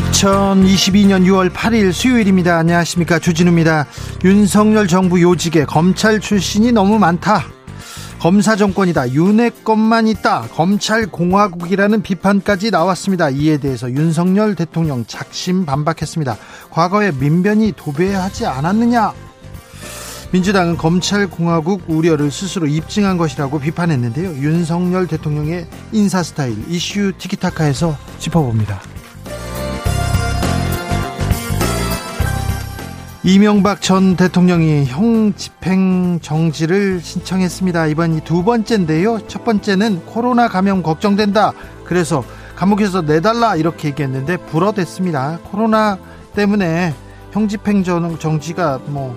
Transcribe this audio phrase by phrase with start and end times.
[0.00, 2.56] 2022년 6월 8일 수요일입니다.
[2.56, 3.18] 안녕하십니까.
[3.18, 3.86] 주진우입니다.
[4.24, 7.44] 윤석열 정부 요직에 검찰 출신이 너무 많다.
[8.18, 9.12] 검사 정권이다.
[9.12, 10.48] 윤회 것만 있다.
[10.52, 13.30] 검찰 공화국이라는 비판까지 나왔습니다.
[13.30, 16.36] 이에 대해서 윤석열 대통령 작심 반박했습니다.
[16.70, 19.12] 과거에 민변이 도배하지 않았느냐?
[20.32, 24.30] 민주당은 검찰공화국 우려를 스스로 입증한 것이라고 비판했는데요.
[24.34, 28.80] 윤석열 대통령의 인사 스타일 이슈 티키타카에서 짚어봅니다.
[33.22, 37.88] 이명박 전 대통령이 형 집행 정지를 신청했습니다.
[37.88, 39.20] 이번이 두 번째인데요.
[39.28, 41.52] 첫 번째는 코로나 감염 걱정된다.
[41.84, 42.24] 그래서
[42.56, 45.38] 감옥에서 내달라 이렇게 얘기했는데 불어댔습니다.
[45.50, 45.98] 코로나
[46.34, 46.94] 때문에
[47.32, 49.14] 형 집행 정지가 뭐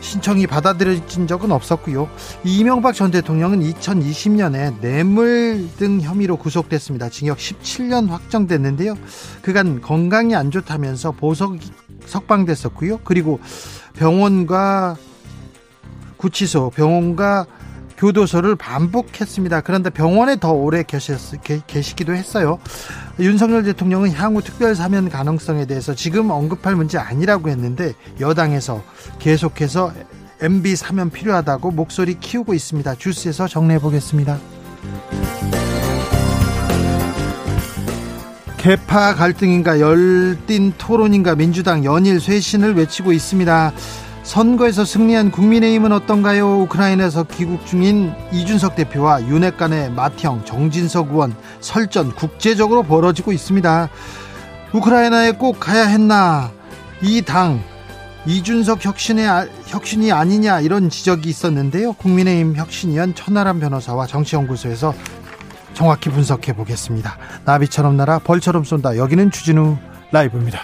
[0.00, 2.08] 신청이 받아들여진 적은 없었고요.
[2.44, 7.08] 이명박 전 대통령은 2020년에 뇌물 등 혐의로 구속됐습니다.
[7.08, 8.94] 징역 17년 확정됐는데요.
[9.40, 11.56] 그간 건강이 안 좋다면서 보석
[12.10, 12.98] 석방됐었고요.
[13.04, 13.40] 그리고
[13.94, 14.96] 병원과
[16.18, 17.46] 구치소, 병원과
[17.96, 19.60] 교도소를 반복했습니다.
[19.60, 21.18] 그런데 병원에 더 오래 계셨,
[21.66, 22.58] 계시기도 했어요.
[23.18, 28.82] 윤석열 대통령은 향후 특별 사면 가능성에 대해서 지금 언급할 문제 아니라고 했는데 여당에서
[29.18, 29.92] 계속해서
[30.40, 32.94] MB 사면 필요하다고 목소리 키우고 있습니다.
[32.94, 34.38] 주스에서 정리해 보겠습니다.
[38.60, 43.72] 개파 갈등인가 열띤 토론인가 민주당 연일 쇄신을 외치고 있습니다.
[44.22, 46.60] 선거에서 승리한 국민의힘은 어떤가요?
[46.60, 53.88] 우크라이나에서 귀국 중인 이준석 대표와 윤핵 관의 맏형 정진석 의원 설전 국제적으로 벌어지고 있습니다.
[54.74, 56.50] 우크라이나에 꼭 가야 했나?
[57.00, 57.62] 이 당
[58.26, 61.94] 이준석 혁신의 아, 혁신이 아니냐 이런 지적이 있었는데요.
[61.94, 64.92] 국민의힘 혁신위원 천하람 변호사와 정치연구소에서
[65.80, 67.16] 정확히 분석해 보겠습니다.
[67.46, 68.98] 나비처럼 날아 벌처럼 쏜다.
[68.98, 69.78] 여기는 주진우
[70.12, 70.60] 라이브입니다.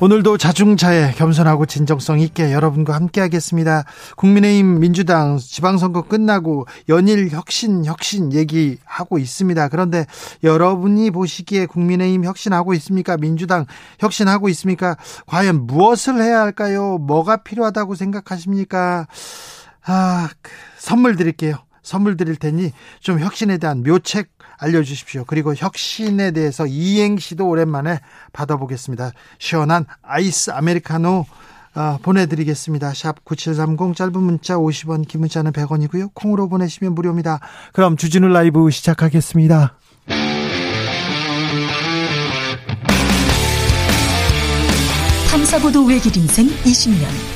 [0.00, 3.84] 오늘도 자중차에 겸손하고 진정성 있게 여러분과 함께 하겠습니다.
[4.16, 9.68] 국민의힘 민주당 지방선거 끝나고 연일 혁신 혁신 얘기하고 있습니다.
[9.68, 10.06] 그런데
[10.42, 13.18] 여러분이 보시기에 국민의힘 혁신하고 있습니까?
[13.18, 13.66] 민주당
[13.98, 14.96] 혁신하고 있습니까?
[15.26, 16.96] 과연 무엇을 해야 할까요?
[16.96, 19.06] 뭐가 필요하다고 생각하십니까?
[19.86, 21.56] 아, 그, 선물 드릴게요.
[21.82, 25.24] 선물 드릴 테니 좀 혁신에 대한 묘책 알려주십시오.
[25.26, 28.00] 그리고 혁신에 대해서 이행시도 오랜만에
[28.32, 29.12] 받아보겠습니다.
[29.38, 31.26] 시원한 아이스 아메리카노
[31.76, 32.94] 어, 보내드리겠습니다.
[32.94, 36.10] 샵 9730 짧은 문자 50원 긴 문자는 100원이고요.
[36.14, 37.38] 콩으로 보내시면 무료입니다.
[37.72, 39.76] 그럼 주진우 라이브 시작하겠습니다.
[45.30, 47.35] 탐사보도 외길 인생 20년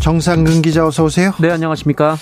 [0.00, 1.32] 정상근 기자 어서 오세요.
[1.38, 2.16] 네, 안녕하십니까?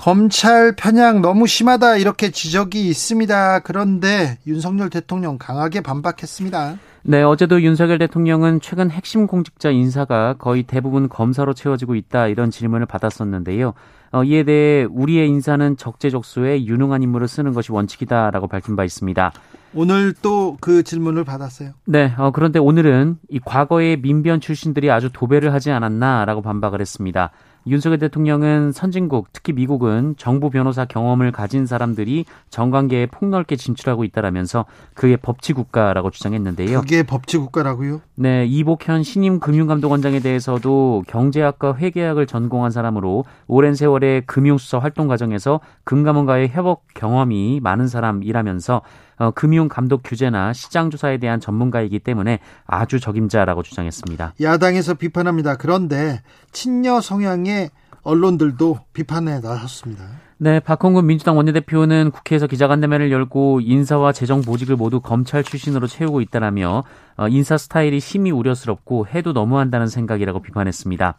[0.00, 3.58] 검찰 편향 너무 심하다 이렇게 지적이 있습니다.
[3.58, 6.78] 그런데 윤석열 대통령 강하게 반박했습니다.
[7.02, 12.86] 네, 어제도 윤석열 대통령은 최근 핵심 공직자 인사가 거의 대부분 검사로 채워지고 있다 이런 질문을
[12.86, 13.74] 받았었는데요.
[14.12, 19.32] 어, 이에 대해 우리의 인사는 적재적소에 유능한 인물을 쓰는 것이 원칙이다라고 밝힌 바 있습니다.
[19.74, 21.72] 오늘 또 그 질문을 받았어요.
[21.84, 27.30] 네, 어, 그런데 오늘은 이 과거의 민변 출신들이 아주 도배를 하지 않았나라고 반박을 했습니다.
[27.66, 34.64] 윤석열 대통령은 선진국, 특히 미국은 정부 변호사 경험을 가진 사람들이 정관계에 폭넓게 진출하고 있다라면서
[34.94, 36.80] 그게 법치 국가라고 주장했는데요.
[36.80, 38.00] 그게 법치 국가라고요?
[38.14, 46.48] 네, 이복현 신임 금융감독원장에 대해서도 경제학과 회계학을 전공한 사람으로 오랜 세월의 금융수사 활동 과정에서 금감원과의
[46.48, 48.82] 협업 경험이 많은 사람이라면서
[49.20, 54.32] 어, 금융 감독 규제나 시장 조사에 대한 전문가이기 때문에 아주 적임자라고 주장했습니다.
[54.40, 55.56] 야당에서 비판합니다.
[55.56, 56.22] 그런데
[56.52, 57.68] 친여 성향의
[58.02, 60.04] 언론들도 비판에 나섰습니다.
[60.38, 66.84] 네, 박홍근 민주당 원내대표는 국회에서 기자간담회를 열고 인사와 재정 보직을 모두 검찰 출신으로 채우고 있다라며
[67.18, 71.18] 어, 인사 스타일이 심히 우려스럽고 해도 너무한다는 생각이라고 비판했습니다.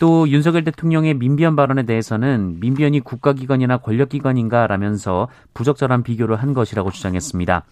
[0.00, 7.64] 또 윤석열 대통령의 민변 발언에 대해서는 민변이 국가기관이나 권력기관인가라면서 부적절한 비교를 한 것이라고 주장했습니다.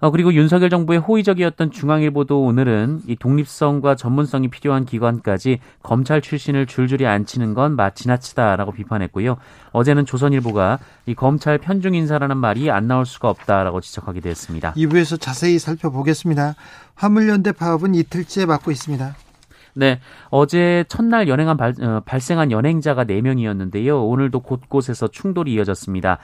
[0.00, 7.04] 어, 그리고 윤석열 정부의 호의적이었던 중앙일보도 오늘은 이 독립성과 전문성이 필요한 기관까지 검찰 출신을 줄줄이
[7.08, 9.36] 앉히는 건 지나치다라고 비판했고요.
[9.72, 14.74] 어제는 조선일보가 이 검찰 편중 인사라는 말이 안 나올 수가 없다라고 지적하기도 했습니다.
[14.74, 16.54] 2부에서 자세히 살펴보겠습니다.
[16.94, 19.16] 화물연대 파업은 이틀째 맡고 있습니다.
[19.78, 24.10] 네, 어제 첫날 연행한 발, 어, 발생한 연행자가 4명이었는데요.
[24.10, 26.18] 오늘도 곳곳에서 충돌이 이어졌습니다.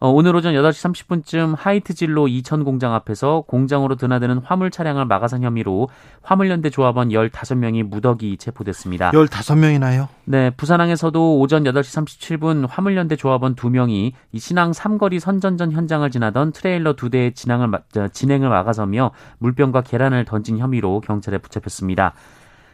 [0.00, 5.88] 어, 오늘 오전 8시 30분쯤 하이트진로 이천 공장 앞에서 공장으로 드나드는 화물 차량을 막아선 혐의로
[6.22, 9.10] 화물연대 조합원 15명이 무더기 체포됐습니다.
[9.10, 10.08] 15명이나요?
[10.26, 16.92] 네, 부산항에서도 오전 8시 37분 화물연대 조합원 2명이 이 신항 삼거리 선전전 현장을 지나던 트레일러
[16.92, 17.70] 두 대의 진행을,
[18.12, 22.12] 진행을 막아서며 물병과 계란을 던진 혐의로 경찰에 붙잡혔습니다.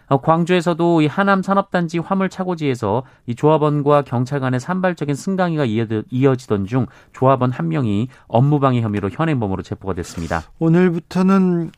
[0.06, 5.64] 어, 광주에서도 이 하남 산업단지 화물 차고지에서 이 조합원과 경찰 간의 산발적인 승강이가
[6.10, 10.42] 이어지던 중 조합원 한 명이 업무방해 혐의로 현행범으로 체포가 됐습니다.
[10.58, 11.70] 오늘부터는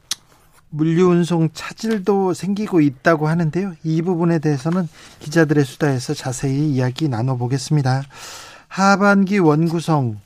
[0.71, 3.75] 물류운송 차질도 생기고 있다고 하는데요.
[3.85, 4.89] 이 부분에 대해서는
[5.21, 8.03] 기자들의 수다에서 자세히 이야기 나눠보겠습니다.
[8.69, 10.19] 하반기 원구성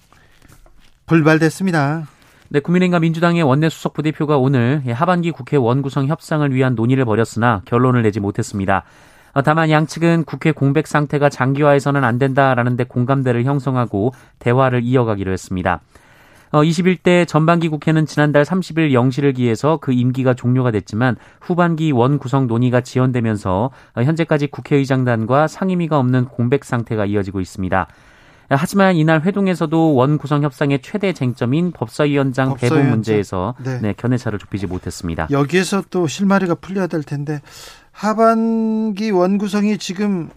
[1.07, 2.07] 불발됐습니다.
[2.53, 8.19] 네, 국민의힘과 민주당의 원내수석 부대표가 오늘 하반기 국회 원구성 협상을 위한 논의를 벌였으나 결론을 내지
[8.19, 8.83] 못했습니다.
[9.35, 15.81] 어, 다만 양측은 국회 공백 상태가 장기화해서는 안 된다라는 데 공감대를 형성하고 대화를 이어가기로 했습니다.
[16.51, 22.49] 21대 어, 전반기 국회는 지난달 30일 영시를 기해서 그 임기가 종료가 됐지만 후반기 원 구성
[22.49, 27.87] 논의가 지연되면서 어, 현재까지 국회의장단과 상임위가 없는 공백 상태가 이어지고 있습니다.
[28.57, 32.79] 하지만 이날 회동에서도 원 구성 협상의 최대 쟁점인 법사위원장 법사위원장.
[32.79, 33.81] 배분 문제에서 네.
[33.81, 35.29] 네, 견해차를 좁히지 못했습니다.
[35.31, 37.41] 여기에서 또 실마리가 풀려야 될 텐데
[37.93, 40.31] 하반기 원 구성이 지금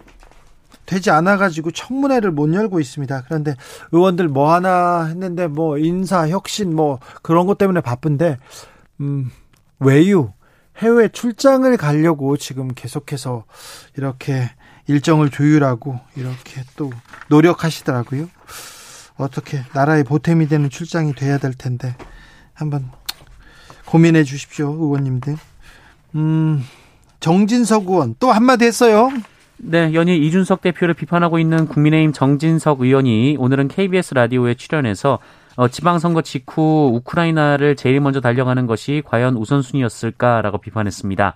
[0.86, 3.24] 되지 않아 가지고 청문회를 못 열고 있습니다.
[3.26, 3.56] 그런데
[3.92, 8.38] 의원들 뭐 하나 했는데 뭐 인사 혁신 뭐 그런 것 때문에 바쁜데
[9.02, 9.32] 음
[9.80, 10.30] 외유
[10.78, 13.46] 해외 출장을 가려고 지금 계속해서
[13.96, 14.50] 이렇게
[14.88, 16.92] 일정을 조율하고 이렇게 또
[17.30, 18.28] 노력하시더라고요.
[19.18, 21.96] 어떻게 나라의 보탬이 되는 출장이 돼야 될 텐데
[22.54, 22.90] 한번
[23.86, 25.38] 고민해 주십시오, 의원님들.
[26.16, 26.64] 음,
[27.20, 29.12] 정진석 의원 또 한마디 했어요.
[29.58, 35.20] 네, 연일 이준석 대표를 비판하고 있는 국민의힘 정진석 의원이 오늘은 KBS 라디오에 출연해서
[35.56, 41.36] 어, 지방선거 직후 우크라이나를 제일 먼저 달려가는 것이 과연 우선순위였을까라고 비판했습니다.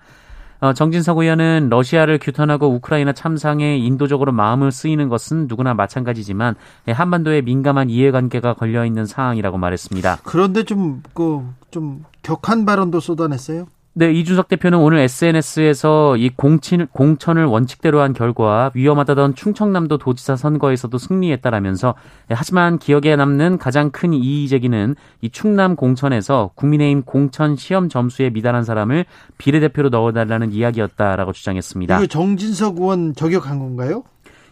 [0.60, 6.56] 어, 정진석 의원은 러시아를 규탄하고 우크라이나 참상에 인도적으로 마음을 쓰이는 것은 누구나 마찬가지지만
[6.88, 10.18] 예, 한반도에 민감한 이해관계가 걸려 있는 상황이라고 말했습니다.
[10.24, 13.66] 그런데 좀그좀 격한 발언도 쏟아냈어요.
[13.98, 20.96] 네, 이준석 대표는 오늘 SNS에서 이 공천, 공천을 원칙대로 한 결과 위험하다던 충청남도 도지사 선거에서도
[20.96, 21.96] 승리했다라면서
[22.28, 28.30] 네, 하지만 기억에 남는 가장 큰 이의 제기는 이 충남 공천에서 국민의힘 공천 시험 점수에
[28.30, 29.04] 미달한 사람을
[29.36, 31.96] 비례대표로 넣어달라는 이야기였다라고 주장했습니다.
[31.96, 34.04] 이거 정진석 의원 저격한 건가요?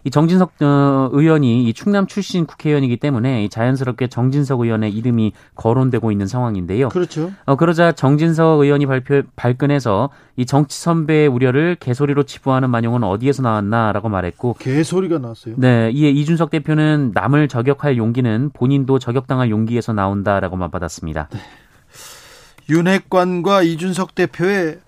[0.07, 6.29] 이 정진석 어, 의원이 이 충남 출신 국회의원이기 때문에 자연스럽게 정진석 의원의 이름이 거론되고 있는
[6.29, 6.91] 상황인데요.
[6.91, 7.33] 그렇죠.
[7.45, 14.09] 어, 그러자 정진석 의원이 발표 발끈해서 이 정치 선배의 우려를 개소리로 치부하는 만용은 어디에서 나왔나라고
[14.09, 15.57] 말했고 개소리가 나왔어요.
[15.59, 21.31] 네, 이에 이준석 대표는 남을 저격할 용기는 본인도 저격당할 용기에서 나온다라고만 받았습니다.
[21.33, 21.41] 네.
[22.69, 24.79] 윤핵관과 이준석 대표의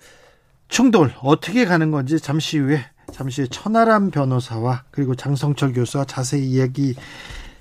[0.69, 2.85] 충돌 어떻게 가는 건지 잠시 후에
[3.19, 6.95] 잠시 천하람 변호사와 그리고 장성철 교수와 자세히 이야기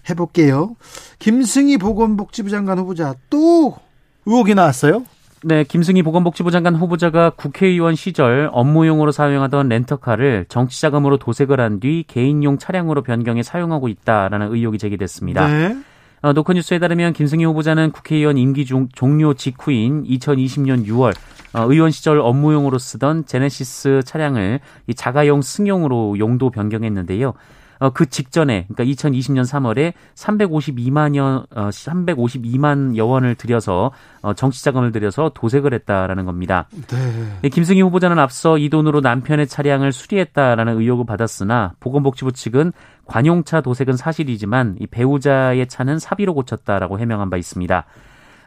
[0.08, 0.76] 해볼게요.
[1.18, 3.74] 김승희 보건복지부 장관 후보자 또
[4.24, 5.02] 의혹이 나왔어요?
[5.42, 12.58] 네, 김승희 보건복지부 장관 후보자가 국회의원 시절 업무용으로 사용하던 렌터카를 정치자금으로 도색을 한 뒤 개인용
[12.58, 15.48] 차량으로 변경해 사용하고 있다라는 의혹이 제기됐습니다.
[15.48, 15.76] 네.
[16.20, 21.14] 어, 노컷뉴스에 따르면 김승희 후보자는 국회의원 임기 종, 종료 직후인 2020년 6월
[21.54, 27.34] 어, 의원 시절 업무용으로 쓰던 제네시스 차량을 이 자가용 승용으로 용도 변경했는데요.
[27.78, 33.92] 어, 그 직전에 그러니까 2020년 3월에 352만여 어, 352만 여원을 들여서
[34.22, 36.68] 어, 정치 자금을 들여서 도색을 했다라는 겁니다.
[37.42, 37.48] 네.
[37.48, 42.72] 김승희 후보자는 앞서 이 돈으로 남편의 차량을 수리했다라는 의혹을 받았으나 보건복지부 측은
[43.06, 47.84] 관용차 도색은 사실이지만 이 배우자의 차는 사비로 고쳤다라고 해명한 바 있습니다.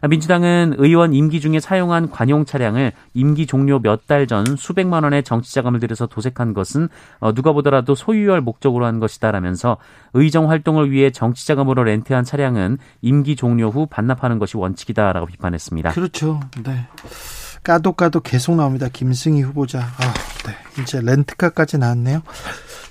[0.07, 5.53] 민주당은 의원 임기 중에 사용한 관용 차량을 임기 종료 몇 달 전 수백만 원의 정치
[5.53, 6.89] 자금을 들여서 도색한 것은
[7.19, 9.77] 어, 누가 보더라도 소유할 목적으로 한 것이다라면서
[10.13, 15.91] 의정 활동을 위해 정치 자금으로 렌트한 차량은 임기 종료 후 반납하는 것이 원칙이다라고 비판했습니다.
[15.91, 16.39] 그렇죠.
[16.63, 16.87] 네.
[17.63, 18.87] 까도 까도 계속 나옵니다.
[18.91, 19.81] 김승희 후보자.
[19.81, 20.13] 아,
[20.47, 20.81] 네.
[20.81, 22.23] 이제 렌트카까지 나왔네요.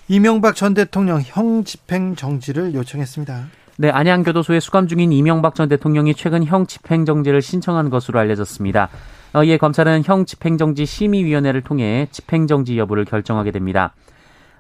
[0.09, 3.47] 이명박 전 대통령 형 집행 정지를 요청했습니다.
[3.81, 8.91] 네, 안양교도소에 수감 중인 이명박 전 대통령이 최근 형 집행정지를 신청한 것으로 알려졌습니다.
[9.33, 13.95] 어, 이에 검찰은 형 집행정지 심의위원회를 통해 집행정지 여부를 결정하게 됩니다.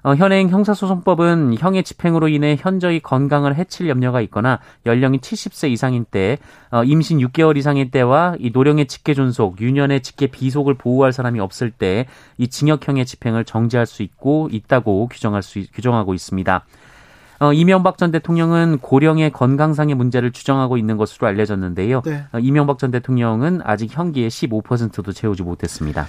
[0.02, 6.38] 어, 현행 형사소송법은 형의 집행으로 인해 현저히 건강을 해칠 염려가 있거나 연령이 70세 이상인 때,
[6.70, 11.70] 어, 임신 6개월 이상인 때와 이 노령의 직계 존속, 유년의 직계 비속을 보호할 사람이 없을
[11.70, 12.06] 때
[12.38, 16.64] 이 징역형의 집행을 정지할 수 있고 있다고 규정할 수 규정하고 있습니다.
[17.40, 22.02] 어, 이명박 전 대통령은 고령의 건강상의 문제를 주장하고 있는 것으로 알려졌는데요.
[22.04, 22.24] 네.
[22.32, 26.06] 어, 이명박 전 대통령은 아직 형기의 15%도 채우지 못했습니다.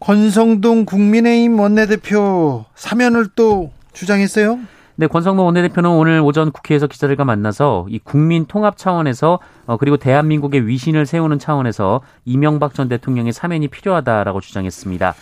[0.00, 4.58] 권성동 국민의힘 원내대표 사면을 또 주장했어요?
[4.96, 10.66] 네, 권성동 원내대표는 오늘 오전 국회에서 기자들과 만나서 이 국민 통합 차원에서 어, 그리고 대한민국의
[10.66, 15.14] 위신을 세우는 차원에서 이명박 전 대통령의 사면이 필요하다라고 주장했습니다.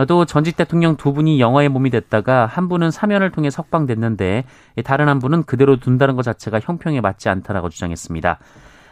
[0.00, 4.44] 어, 또 전직 대통령 두 분이 영화의 몸이 됐다가 한 분은 사면을 통해 석방됐는데
[4.82, 8.38] 다른 한 분은 그대로 둔다는 것 자체가 형평에 맞지 않다라고 주장했습니다.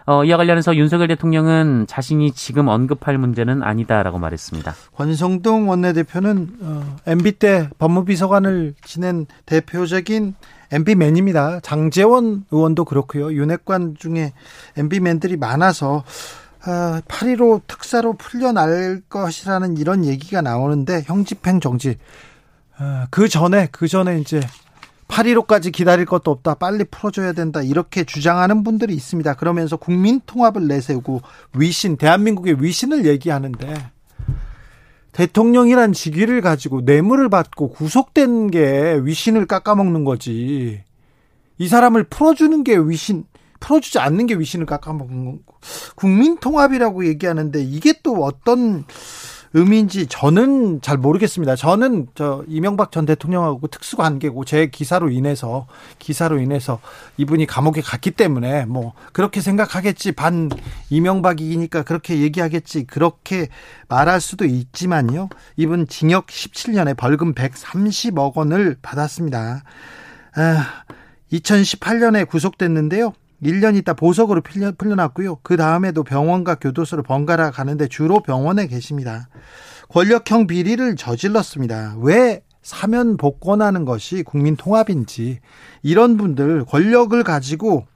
[0.04, 4.74] 어, 이와 관련해서 윤석열 대통령은 자신이 지금 언급할 문제는 아니다라고 말했습니다.
[4.96, 10.34] 권성동 원내대표는 어, MB 때 법무비서관을 지낸 대표적인
[10.70, 11.60] MB맨입니다.
[11.60, 13.32] 장재원 의원도 그렇고요.
[13.32, 14.34] 윤핵관 중에
[14.76, 16.04] MB맨들이 많아서
[16.64, 21.96] 아, 8.15 특사로 풀려날 것이라는 이런 얘기가 나오는데 형집행 정지
[22.76, 24.40] 아, 그 전에 그 전에 이제
[25.08, 26.54] 8.15까지 기다릴 것도 없다.
[26.54, 27.62] 빨리 풀어줘야 된다.
[27.62, 29.34] 이렇게 주장하는 분들이 있습니다.
[29.34, 31.22] 그러면서 국민 통합을 내세우고
[31.54, 33.90] 위신, 대한민국의 위신을 얘기하는데
[35.12, 40.84] 대통령이란 직위를 가지고 뇌물을 받고 구속된 게 위신을 깎아먹는 거지.
[41.56, 43.24] 이 사람을 풀어주는 게 위신,
[43.60, 45.54] 풀어주지 않는 게 위신을 깎아먹는 거.
[45.94, 48.84] 국민 통합이라고 얘기하는데 이게 또 어떤
[49.54, 51.56] 의미인지 저는 잘 모르겠습니다.
[51.56, 55.66] 저는 저 이명박 전 대통령하고 특수 관계고 제 기사로 인해서
[55.98, 56.80] 기사로 인해서
[57.16, 60.50] 이분이 감옥에 갔기 때문에 뭐 그렇게 생각하겠지 반
[60.90, 63.48] 이명박이니까 그렇게 얘기하겠지 그렇게
[63.88, 65.28] 말할 수도 있지만요.
[65.56, 69.64] 이분 징역 17년에 벌금 130억 원을 받았습니다.
[70.36, 70.84] 아,
[71.32, 73.12] 2018년에 구속됐는데요.
[73.42, 75.38] 1년 있다 보석으로 풀려, 풀려났고요.
[75.42, 79.28] 그 다음에도 병원과 교도소를 번갈아 가는데 주로 병원에 계십니다.
[79.88, 81.96] 권력형 비리를 저질렀습니다.
[82.00, 85.40] 왜 사면 복권하는 것이 국민 통합인지
[85.82, 87.86] 이런 분들 권력을 가지고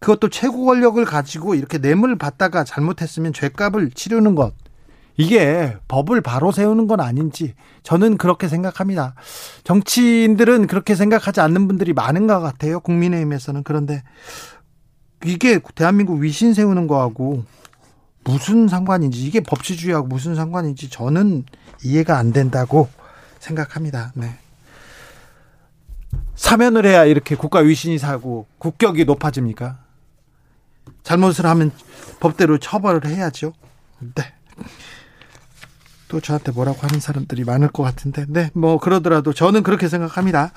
[0.00, 4.52] 그것도 최고 권력을 가지고 이렇게 뇌물 받다가 잘못했으면 죄값을 치르는 것
[5.16, 9.14] 이게 법을 바로 세우는 건 아닌지 저는 그렇게 생각합니다.
[9.64, 12.80] 정치인들은 그렇게 생각하지 않는 분들이 많은 것 같아요.
[12.80, 14.02] 국민의힘에서는 그런데
[15.24, 17.44] 이게 대한민국 위신 세우는 거하고
[18.24, 21.44] 무슨 상관인지 이게 법치주의하고 무슨 상관인지 저는
[21.84, 22.88] 이해가 안 된다고
[23.38, 24.12] 생각합니다.
[24.14, 24.38] 네.
[26.34, 29.78] 사면을 해야 이렇게 국가 위신이 사고 국격이 높아집니까?
[31.02, 31.70] 잘못을 하면
[32.20, 33.52] 법대로 처벌을 해야죠.
[34.00, 34.34] 네.
[36.08, 40.52] 또 저한테 뭐라고 하는 사람들이 많을 것 같은데, 네, 뭐 그러더라도 저는 그렇게 생각합니다.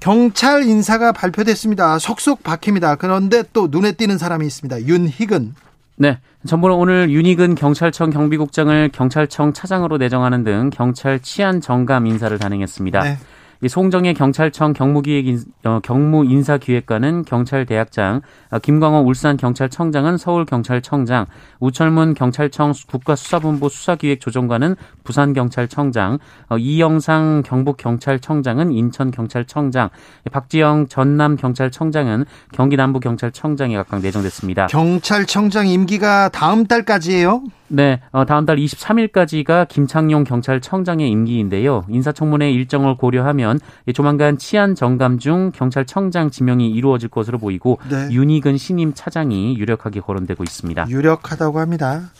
[0.00, 1.98] 경찰 인사가 발표됐습니다.
[1.98, 2.96] 속속 박힙니다.
[2.96, 4.82] 그런데 또 눈에 띄는 사람이 있습니다.
[4.82, 5.54] 윤희근.
[5.96, 6.18] 네.
[6.46, 13.02] 정부는 오늘 윤희근 경찰청 경비국장을 경찰청 차장으로 내정하는 등 경찰 치안 정감 인사를 단행했습니다.
[13.02, 13.18] 네.
[13.62, 21.26] 이 송정의 경찰청 경무기획 인, 어, 경무인사기획관은 경찰대학장, 어, 김광호 울산 경찰청장은 서울 경찰청장,
[21.60, 29.88] 우철문 경찰청 국가수사본부 수사기획조정관은 부산 경찰청장, 어, 이영상 경북 경찰청장은 인천 경찰청장,
[30.30, 34.66] 박지영 전남 경찰청장은 경기 남부 경찰청장에 각각 내정됐습니다.
[34.66, 37.42] 경찰청장 임기가 다음 달까지예요?
[37.68, 41.84] 네, 어, 다음 달 23일까지가 김창용 경찰청장의 임기인데요.
[41.88, 43.60] 인사청문회 일정을 고려하면
[43.94, 48.08] 조만간 치안 정감 중 경찰청장 지명이 이루어질 것으로 보이고 네.
[48.10, 50.86] 윤희근 신임 차장이 유력하게 거론되고 있습니다.
[50.88, 52.10] 유력하다고 합니다.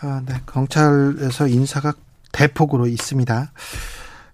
[0.00, 1.94] 아, 네, 경찰에서 인사가
[2.32, 3.52] 대폭으로 있습니다.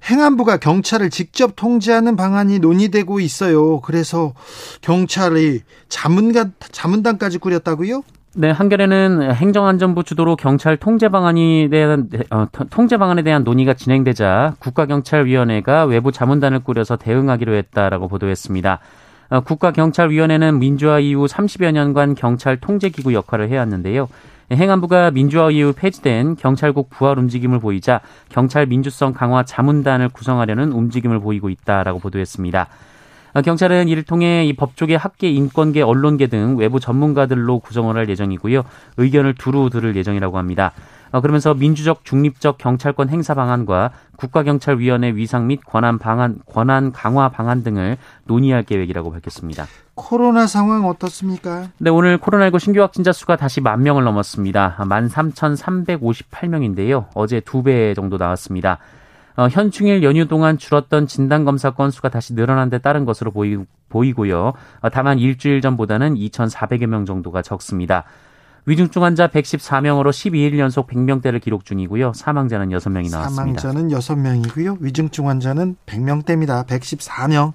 [0.05, 3.81] 행안부가 경찰을 직접 통제하는 방안이 논의되고 있어요.
[3.81, 4.33] 그래서
[4.81, 8.03] 경찰이 자문관 자문단까지 꾸렸다고요?
[8.37, 15.87] 네, 한겨레는 행정안전부 주도로 경찰 통제 방안이 대한 어, 통제 방안에 대한 논의가 진행되자 국가경찰위원회가
[15.87, 18.79] 외부 자문단을 꾸려서 대응하기로 했다라고 보도했습니다.
[19.31, 24.09] 어, 국가경찰위원회는 민주화 이후 30여 년간 경찰 통제기구 역할을 해왔는데요.
[24.53, 31.51] 행안부가 민주화 이후 폐지된 경찰국 부활 움직임을 보이자 경찰 민주성 강화 자문단을 구성하려는 움직임을 보이고
[31.51, 32.69] 있다라고 보도했습니다.
[33.33, 38.63] 어, 경찰은 이를 통해 이 법조계, 학계, 인권계, 언론계 등 외부 전문가들로 구성을 할 예정이고요.
[38.97, 40.73] 의견을 두루 들을 예정이라고 합니다.
[41.13, 47.65] 어, 그러면서 민주적 중립적 경찰권 행사 방안과 국가경찰위원회 위상 및 권한 방안 권한 강화 방안
[47.65, 49.67] 등을 논의할 계획이라고 밝혔습니다.
[49.97, 51.67] 코로나 상황 어떻습니까?
[51.79, 54.77] 네, 오늘 코로나19 신규 확진자 수가 다시 만 명을 넘었습니다.
[54.79, 57.07] 13,358명인데요.
[57.15, 58.79] 어제 두 배 정도 나왔습니다.
[59.37, 63.59] 어, 현충일 연휴 동안 줄었던 진단검사 건수가 다시 늘어난 데 따른 것으로 보이,
[63.89, 64.53] 보이고요.
[64.81, 68.05] 어, 다만 일주일 전보다는 2,400여 명 정도가 적습니다.
[68.67, 72.13] 위중증 환자 114명으로 12일 연속 100명대를 기록 중이고요.
[72.15, 73.61] 사망자는 6명이 나왔습니다.
[73.61, 74.77] 사망자는 6명이고요.
[74.81, 76.67] 위중증 환자는 100명대입니다.
[76.67, 77.53] 114명.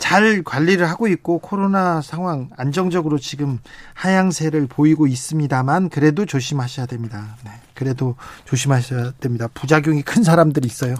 [0.00, 3.58] 잘 관리를 하고 있고 코로나 상황 안정적으로 지금
[3.94, 7.36] 하향세를 보이고 있습니다만 그래도 조심하셔야 됩니다.
[7.44, 8.16] 네, 그래도
[8.46, 9.48] 조심하셔야 됩니다.
[9.54, 10.96] 부작용이 큰 사람들이 있어요.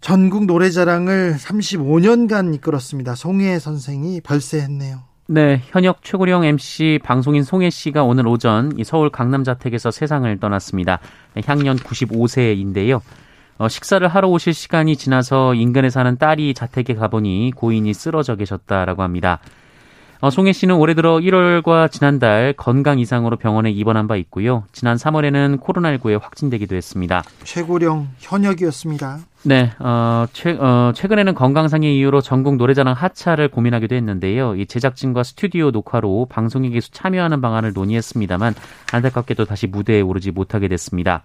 [0.00, 3.16] 전국 노래자랑을 35년간 이끌었습니다.
[3.16, 5.02] 송혜 선생이 별세했네요.
[5.26, 11.00] 네, 현역 최고령 MC 방송인 송혜 씨가 오늘 오전 서울 강남 자택에서 세상을 떠났습니다.
[11.44, 13.02] 향년 95세인데요.
[13.58, 19.40] 어, 식사를 하러 오실 시간이 지나서 인근에 사는 딸이 자택에 가보니 고인이 쓰러져 계셨다라고 합니다.
[20.20, 24.64] 어, 송혜 씨는 올해 들어 1월과 지난달 건강 이상으로 병원에 입원한 바 있고요.
[24.72, 27.22] 지난 3월에는 코로나19에 확진되기도 했습니다.
[27.44, 29.18] 최고령 현역이었습니다.
[29.44, 34.56] 네, 어, 최, 어, 최근에는 건강상의 이유로 전국 노래자랑 하차를 고민하기도 했는데요.
[34.56, 38.54] 이 제작진과 스튜디오 녹화로 방송에 계속 참여하는 방안을 논의했습니다만
[38.92, 41.22] 안타깝게도 다시 무대에 오르지 못하게 됐습니다.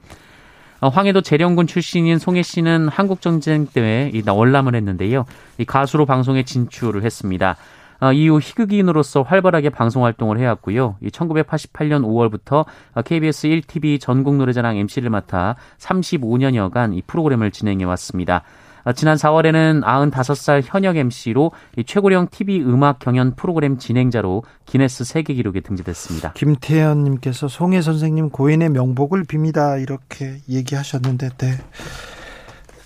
[0.80, 5.26] 어, 황해도 재령군 출신인 송혜 씨는 한국전쟁 때 월남을 했는데요.
[5.58, 7.56] 이 가수로 방송에 진출을 했습니다.
[8.04, 10.98] 어, 이후 희극인으로서 활발하게 방송 활동을 해왔고요.
[11.02, 12.66] 1988년 5월부터
[13.06, 18.44] KBS 1TV 전국 노래자랑 MC를 맡아 35년여간 이 프로그램을 진행해 왔습니다.
[18.86, 21.52] 어, 지난 4월에는 95살 현역 MC로
[21.86, 26.34] 최고령 TV 음악 경연 프로그램 진행자로 기네스 세계 기록에 등재됐습니다.
[26.34, 31.58] 김태현 님께서 송혜 선생님 고인의 명복을 빕니다 이렇게 얘기하셨는데, 네.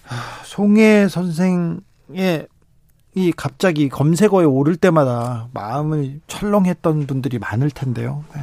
[0.10, 2.48] 아, 송혜 선생의
[3.16, 8.24] 이 갑자기 검색어에 오를 때마다 마음을 철렁했던 분들이 많을 텐데요.
[8.36, 8.42] 네.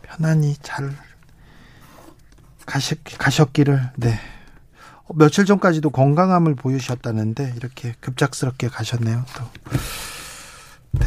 [0.00, 0.90] 편안히 잘
[2.64, 4.18] 가셨, 가셨기를 네.
[5.14, 9.24] 며칠 전까지도 건강함을 보이셨다는데 이렇게 급작스럽게 가셨네요.
[9.36, 9.44] 또.
[10.92, 11.06] 네.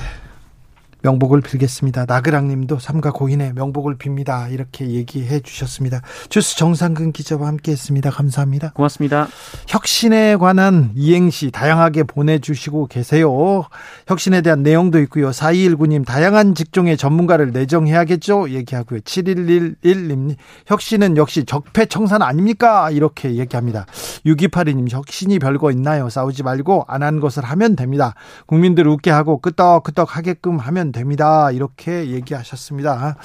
[1.01, 2.05] 명복을 빌겠습니다.
[2.07, 4.51] 나그랑님도 삼가 고인의 명복을 빕니다.
[4.51, 6.01] 이렇게 얘기해 주셨습니다.
[6.29, 8.09] 주스 정상근 기자와 함께했습니다.
[8.11, 8.71] 감사합니다.
[8.73, 9.27] 고맙습니다.
[9.67, 13.65] 혁신에 관한 이행시 다양하게 보내주시고 계세요.
[14.07, 15.31] 혁신에 대한 내용도 있고요.
[15.31, 18.51] 4219님 다양한 직종의 전문가를 내정해야겠죠.
[18.51, 19.01] 얘기하고요.
[19.01, 20.35] 7111님
[20.67, 22.89] 혁신은 역시 적폐청산 아닙니까?
[22.89, 23.85] 이렇게 얘기합니다.
[24.25, 26.09] 6282님 혁신이 별거 있나요?
[26.09, 28.13] 싸우지 말고 안 한 것을 하면 됩니다.
[28.45, 31.51] 국민들 웃게 하고 끄떡끄떡 하게끔 하면 됩니다.
[31.51, 33.17] 이렇게 얘기하셨습니다.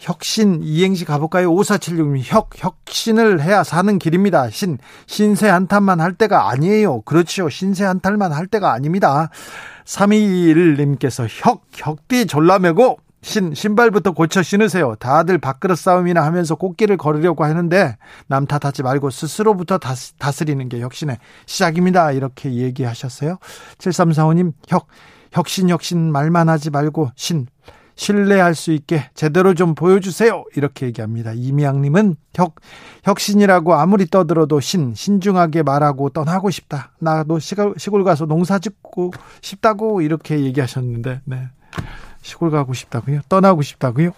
[0.00, 1.50] 혁신 이행시 가볼까요?
[1.50, 4.48] 5476님 혁 혁신을 해야 사는 길입니다.
[4.48, 7.02] 신 신세 한탄만 할 때가 아니에요.
[7.02, 7.50] 그렇죠.
[7.50, 9.28] 신세 한탄만 할 때가 아닙니다.
[9.84, 14.94] 321님께서 혁 혁띠 졸라매고 신 신발부터 고쳐 신으세요.
[14.94, 22.12] 다들 밥그릇 싸움이나 하면서 꽃길을 걸으려고 하는데 남 탓하지 말고 스스로부터 다스리는 게 혁신의 시작입니다.
[22.12, 23.36] 이렇게 얘기하셨어요.
[23.76, 24.86] 7345님 혁
[25.32, 27.46] 혁신 혁신 말만 하지 말고 신
[28.00, 30.44] 신뢰할 수 있게 제대로 좀 보여주세요.
[30.56, 31.32] 이렇게 얘기합니다.
[31.34, 32.54] 이미양님은 혁,
[33.04, 36.92] 혁신이라고 아무리 떠들어도 신, 신중하게 말하고 떠나고 싶다.
[36.98, 39.12] 나도 시골, 시골 가서 농사 짓고
[39.42, 41.48] 싶다고 이렇게 얘기하셨는데, 네.
[42.22, 43.20] 시골 가고 싶다고요?
[43.28, 44.12] 떠나고 싶다고요?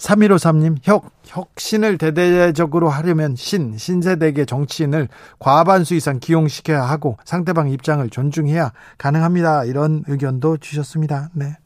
[0.00, 5.08] 3153님, 혁, 혁신을 대대적으로 하려면 신, 신세대계 정치인을
[5.38, 9.64] 과반수 이상 기용시켜야 하고 상대방 입장을 존중해야 가능합니다.
[9.64, 11.28] 이런 의견도 주셨습니다.
[11.34, 11.56] 네.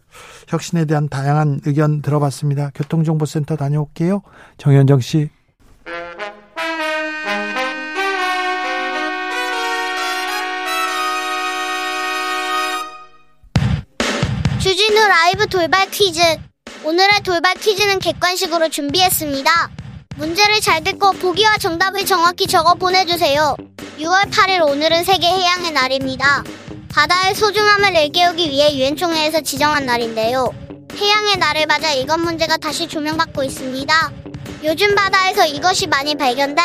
[0.49, 2.70] 혁신에 대한 다양한 의견 들어봤습니다.
[2.75, 4.23] 교통정보센터 다녀올게요.
[4.59, 5.31] 정현정 씨.
[14.61, 16.54] 주진우 라이브 돌발 퀴즈.
[16.85, 19.70] 오늘의 돌발 퀴즈는 객관식으로 준비했습니다.
[20.16, 23.57] 문제를 잘 듣고 보기와 정답을 정확히 적어 보내주세요.
[23.99, 26.44] 6월 8일 오늘은 세계 해양의 날입니다.
[26.90, 30.53] 바다의 소중함을 일깨우기 위해 유엔 총회에서 지정한 날인데요.
[30.94, 34.12] 해양의 날을 맞아 이것 문제가 다시 조명받고 있습니다.
[34.64, 36.61] 요즘 바다에서 이것이 많이 발견돼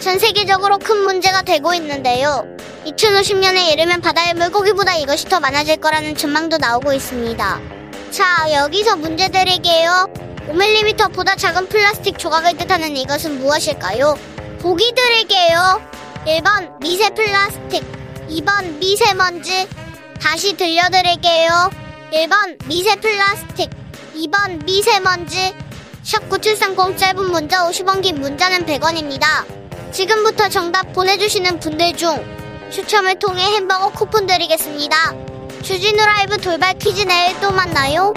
[0.00, 2.44] 전 세계적으로 큰 문제가 되고 있는데요.
[2.84, 7.73] 2050년에 이르면 바다의 물고기보다 이것이 더 많아질 거라는 전망도 나오고 있습니다.
[8.14, 10.08] 자, 여기서 문제 드릴게요.
[10.48, 14.16] 5mm보다 작은 플라스틱 조각을 뜻하는 이것은 무엇일까요?
[14.60, 15.82] 보기 드릴게요.
[16.24, 17.82] 1번 미세 플라스틱,
[18.30, 19.66] 2번 미세먼지.
[20.20, 21.70] 다시 들려드릴게요.
[22.12, 23.68] 1번 미세 플라스틱,
[24.14, 25.52] 2번 미세먼지.
[26.04, 29.44] 샵 9730 짧은 문자 50원 긴 문자는 100원입니다.
[29.90, 32.24] 지금부터 정답 보내주시는 분들 중
[32.70, 35.33] 추첨을 통해 햄버거 쿠폰 드리겠습니다.
[35.64, 38.12] 주진우 라이브 돌발 퀴즈 내일 또 만나요.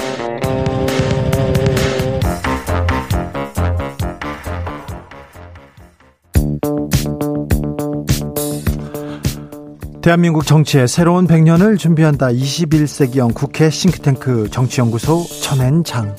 [10.02, 12.28] 대한민국 정치의 새로운 100년을 준비한다.
[12.28, 16.18] 21세기형 국회 싱크탱크 정치연구소 천엔장.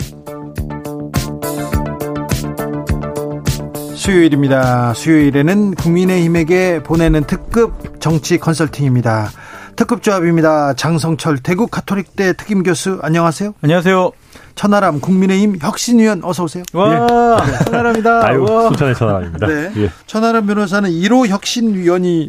[3.95, 4.95] 수요일입니다.
[4.95, 9.31] 수요일에는 국민의힘에게 보내는 특급 정치 컨설팅입니다.
[9.79, 10.75] 특급 조합입니다.
[10.75, 13.55] 장성철 대구 카톨릭대 특임 교수 안녕하세요.
[13.63, 14.11] 안녕하세요.
[14.57, 16.65] 천하람 국민의힘 혁신위원 어서 오세요.
[16.73, 17.65] 와, 예.
[17.65, 18.27] 천하람입니다.
[18.27, 19.47] 아유, 순천의 천하람입니다.
[19.47, 19.71] 네.
[19.77, 19.91] 예.
[20.09, 22.29] 천하람 변호사는 1호 혁신위원이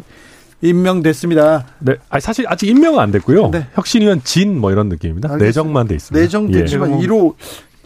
[0.62, 1.64] 임명됐습니다.
[1.80, 1.96] 네.
[2.08, 3.50] 아니, 사실 아직 임명은 안 됐고요.
[3.50, 3.66] 네.
[3.74, 5.30] 혁신위원 진 뭐 이런 느낌입니다.
[5.32, 5.44] 알겠습니다.
[5.44, 6.22] 내정만 돼 있습니다.
[6.22, 7.06] 내정됐지만 예.
[7.08, 7.34] 1호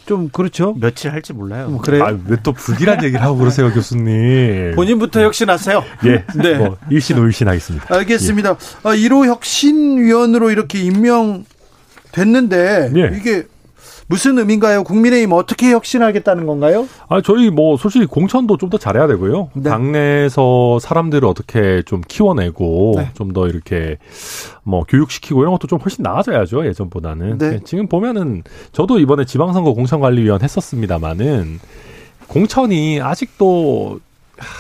[0.07, 0.75] 좀 그렇죠.
[0.79, 1.69] 며칠 할지 몰라요.
[1.69, 2.05] 뭐 그래요.
[2.05, 4.75] 아, 왜 또 불길한 얘기를 하고 그러세요, 교수님?
[4.75, 5.83] 본인부터 혁신하세요.
[6.07, 6.25] 예.
[6.37, 6.55] 네.
[6.59, 7.87] 뭐 일신 오일신 하겠습니다.
[7.95, 8.51] 알겠습니다.
[8.83, 13.17] 아, 1호 혁신위원으로 이렇게 임명됐는데 예.
[13.17, 13.45] 이게
[14.07, 14.85] 무슨 의미인가요?
[14.85, 16.87] 국민의힘 어떻게 혁신하겠다는 건가요?
[17.09, 19.51] 아, 저희 뭐 솔직히 공천도 좀 더 잘해야 되고요.
[19.55, 19.71] 네.
[19.71, 23.11] 당내에서 사람들을 어떻게 좀 키워내고 네.
[23.15, 23.99] 좀더 이렇게
[24.65, 27.39] 뭐 교육시키고 이런 것도 좀 훨씬 나아져야죠 예전보다는.
[27.39, 27.61] 네.
[27.65, 31.61] 지금 보면은 저도 이번에 지방선거 공천관리위원 했었습니다마는
[32.27, 34.01] 공천이 아직도 하,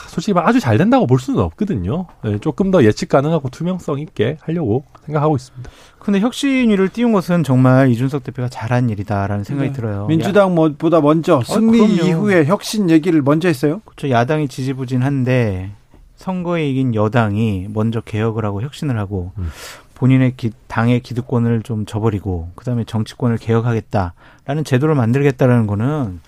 [0.08, 2.06] 솔직히 말 아주 잘 된다고 볼 수는 없거든요.
[2.26, 5.70] 예, 조금 더 예측 가능하고 투명성 있게 하려고 생각하고 있습니다.
[5.98, 9.74] 근데 혁신위를 띄운 것은 정말 이준석 대표가 잘한 일이다라는 생각이 네.
[9.74, 10.06] 들어요.
[10.06, 11.92] 민주당보다 먼저 승리 그럼요.
[11.94, 13.80] 이후에 혁신 얘기를 먼저 했어요.
[13.96, 15.70] 저 야당이 지지부진한데
[16.16, 19.50] 선거에 이긴 여당이 먼저 개혁을 하고 혁신을 하고 음.
[19.94, 26.20] 본인의 기- 당의 기득권을 좀 저버리고 그다음에 정치권을 개혁하겠다라는 제도를 만들겠다라는 거는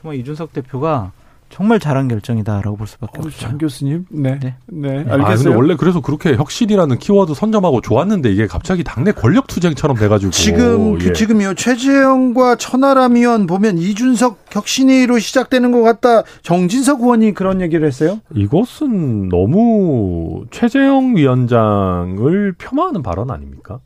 [0.00, 1.12] 정말 이준석 대표가
[1.54, 3.40] 정말 잘한 결정이다라고 볼 수밖에 어, 없어요.
[3.40, 4.56] 장 교수님, 네, 네.
[4.66, 5.56] 네, 아, 근데 알겠어요.
[5.56, 11.12] 원래 그래서 그렇게 혁신이라는 키워드 선점하고 좋았는데 이게 갑자기 당내 권력 투쟁처럼 돼가지고 지금 예.
[11.12, 16.24] 지금요 최재형과 천하람 의원 보면 이준석 혁신위로 시작되는 것 같다.
[16.42, 18.18] 정진석 의원이 그런 얘기를 했어요.
[18.34, 23.78] 이것은 너무 최재형 위원장을 폄하하는 발언 아닙니까?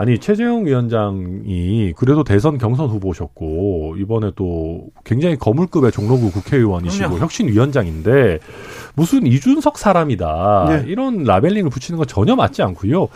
[0.00, 7.22] 아니 최재형 위원장이 그래도 대선 경선 후보셨고 이번에 또 굉장히 거물급의 종로구 국회의원이시고 그럼요.
[7.22, 8.38] 혁신위원장인데
[8.94, 10.84] 무슨 이준석 사람이다 네.
[10.86, 13.08] 이런 라벨링을 붙이는 건 전혀 맞지 않고요.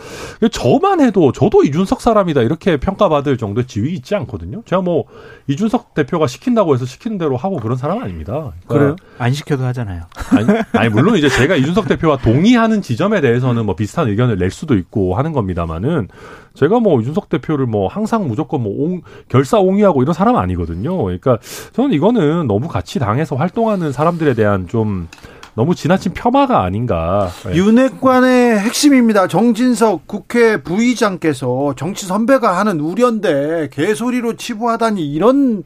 [0.51, 4.61] 저만 해도 저도 이준석 사람이다 이렇게 평가받을 정도의 지위 있지 않거든요.
[4.65, 5.05] 제가 뭐
[5.47, 8.51] 이준석 대표가 시킨다고 해서 시키는 대로 하고 그런 사람 아닙니다.
[8.67, 10.03] 그러니까 안 시켜도 하잖아요.
[10.29, 14.75] 아니, 아니, 물론 이제 제가 이준석 대표와 동의하는 지점에 대해서는 뭐 비슷한 의견을 낼 수도
[14.75, 16.09] 있고 하는 겁니다만은
[16.55, 21.03] 제가 뭐 이준석 대표를 뭐 항상 무조건 뭐 옹, 결사옹위하고 이런 사람 아니거든요.
[21.03, 21.37] 그러니까
[21.73, 25.07] 저는 이거는 너무 같이 당에서 활동하는 사람들에 대한 좀
[25.55, 27.29] 너무 지나친 폄하가 아닌가.
[27.49, 27.55] 예.
[27.55, 29.27] 윤핵관의 핵심입니다.
[29.27, 35.63] 정진석 국회 부의장께서 정치 선배가 하는 우려인데 개소리로 치부하다니 이런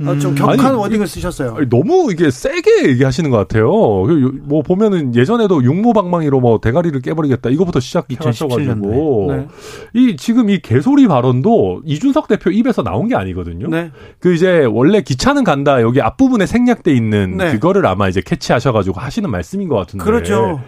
[0.00, 1.54] 어, 좀 음, 격한 아니, 워딩을 쓰셨어요.
[1.56, 3.70] 아니, 너무 이게 세게 얘기하시는 것 같아요.
[4.02, 9.36] 그 요- 뭐 보면은 예전에도 육모방망이로 뭐 대가리를 깨버리겠다 이거부터 시작하셔가지고 2017년도에.
[9.36, 9.46] 네.
[9.94, 13.68] 이 지금 이 개소리 발언도 이준석 대표 입에서 나온 게 아니거든요.
[13.68, 13.92] 네.
[14.18, 17.52] 그 이제 원래 기차는 간다 여기 앞부분에 생략돼 있는 네.
[17.52, 20.04] 그거를 아마 이제 캐치하셔가지고 하시는 말씀인 것 같은데.
[20.04, 20.60] 그렇죠.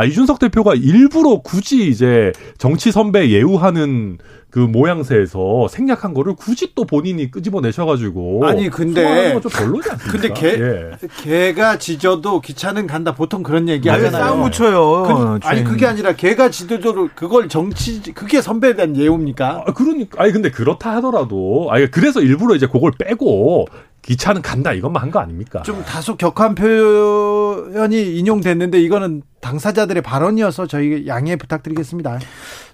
[0.00, 4.16] 아 이준석 대표가 일부러 굳이 이제 정치 선배 예우하는
[4.48, 10.10] 그 모양새에서 생략한 거를 굳이 또 본인이 끄집어내셔가지고 아니, 근데- 건좀 별로지 않습니까?
[10.10, 10.90] 근데 개- 예.
[11.22, 13.14] 개가 짖어도 기차는 간다.
[13.14, 14.24] 보통 그런 얘기 왜 하잖아요.
[14.24, 15.02] 싸움 붙여요.
[15.42, 19.64] 그, 아니 그게 아니라 개가 짖어도 그걸 정치 그게 선배에 대한 예우입니까?
[19.66, 23.66] 아, 그러니까 아니 근데 그렇다 하더라도 아니 그래서 일부러 이제 그걸 빼고
[24.02, 25.62] 기차는 간다 이것만 한 거 아닙니까?
[25.62, 32.18] 좀 다소 격한 표현이 인용됐는데 이거는 당사자들의 발언이어서 저희 양해 부탁드리겠습니다.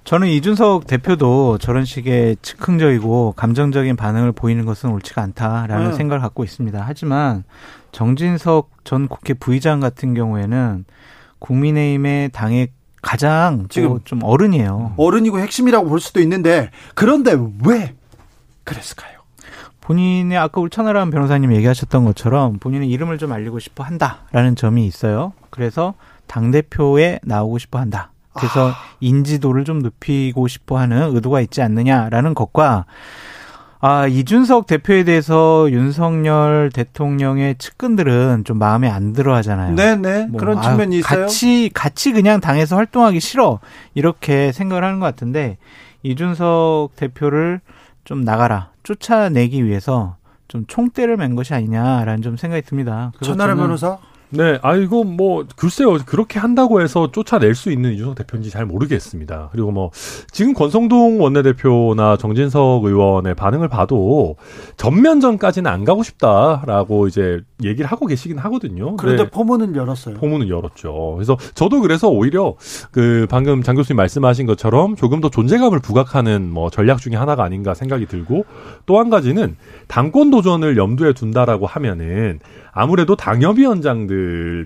[0.05, 5.93] 저는 이준석 대표도 저런 식의 즉흥적이고 감정적인 반응을 보이는 것은 옳지가 않다라는 음.
[5.95, 6.83] 생각을 갖고 있습니다.
[6.87, 7.45] 하지만
[7.93, 10.85] 정진석 전 국회 부의장 같은 경우에는
[11.41, 12.69] 국민의힘의 당의
[13.03, 14.95] 가장 지금 뭐 좀 어른이에요.
[14.97, 17.37] 어른이고 핵심이라고 볼 수도 있는데 그런데
[17.67, 17.95] 왜
[18.65, 19.16] 그랬을까요?
[19.87, 25.33] 본인의 아까 우리 천하람 변호사님 얘기하셨던 것처럼 본인의 이름을 좀 알리고 싶어 한다라는 점이 있어요.
[25.51, 25.95] 그래서
[26.27, 28.11] 당 대표에 나오고 싶어 한다.
[28.35, 28.75] 그래서 아.
[28.99, 32.85] 인지도를 좀 높이고 싶어 하는 의도가 있지 않느냐라는 것과
[33.79, 39.77] 아, 이준석 대표에 대해서 윤석열 대통령의 측근들은 좀 마음에 안 들어 하잖아요.
[39.77, 40.27] 네 네.
[40.27, 41.21] 뭐, 그런 측면이 아, 있어요.
[41.23, 43.61] 같이, 같이 그냥 당에서 활동하기 싫어.
[43.95, 45.59] 이렇게 생각을 하는 것 같은데,
[46.03, 47.61] 이준석 대표를
[48.07, 48.71] 좀 나가라.
[48.85, 50.17] 쫓아내기 위해서
[50.49, 53.13] 좀 총대를 맨 것이 아니냐라는 좀 생각이 듭니다.
[53.21, 53.99] 천하람 변호사?
[54.29, 59.51] 네, 아이고 뭐 글쎄요 그렇게 한다고 해서 쫓아낼 수 있는 이준석 대표인지 잘 모르겠습니다.
[59.53, 59.91] 그리고 뭐
[60.33, 64.37] 지금 권성동 원내대표나 정진석 의원의 반응을 봐도
[64.77, 68.97] 전면전까지는 안 가고 싶다라고 이제 얘기를 하고 계시긴 하거든요.
[68.97, 69.31] 그런데 네.
[69.31, 70.17] 포문은 열었어요.
[70.17, 71.13] 포문은 열었죠.
[71.15, 72.57] 그래서 저도 그래서 오히려
[72.91, 77.75] 그 방금 장 교수님 말씀하신 것처럼 조금 더 존재감을 부각하는 뭐 전략 중에 하나가 아닌가
[77.75, 78.45] 생각이 들고
[78.87, 79.57] 또 한 가지는
[79.89, 82.41] 당권 도전을 염두에 둔다라고 하면은
[82.73, 84.16] 아무래도 당협위원장들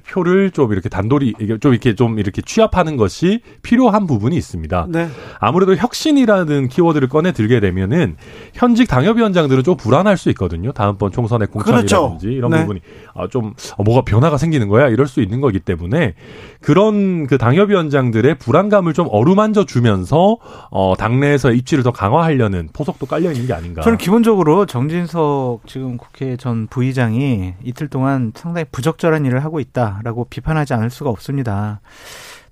[0.06, 4.86] 표를 좀 이렇게 단돌이 좀 이렇게 좀 이렇게 취합하는 것이 필요한 부분이 있습니다.
[4.88, 5.08] 네.
[5.38, 8.16] 아무래도 혁신이라는 키워드를 꺼내 들게 되면은
[8.54, 10.72] 현직 당협위원장들은 좀 불안할 수 있거든요.
[10.72, 12.18] 다음번 총선의 공천이라든지 그렇죠.
[12.22, 12.60] 이런 네.
[12.60, 12.80] 부분이
[13.14, 16.14] 아, 좀 어, 뭐가 변화가 생기는 거야 이럴 수 있는 거기 때문에
[16.60, 20.36] 그런 그 당협위원장들의 불안감을 좀 어루만져 주면서
[20.70, 23.82] 어, 당내에서 입지를 더 강화하려는 포석도 깔려 있는 게 아닌가.
[23.82, 30.74] 저는 기본적으로 정진석 지금 국회 전 부의장이 이틀 동안 상당히 부적절한 일을 하고 있다라고 비판하지
[30.74, 31.80] 않을 수가 없습니다.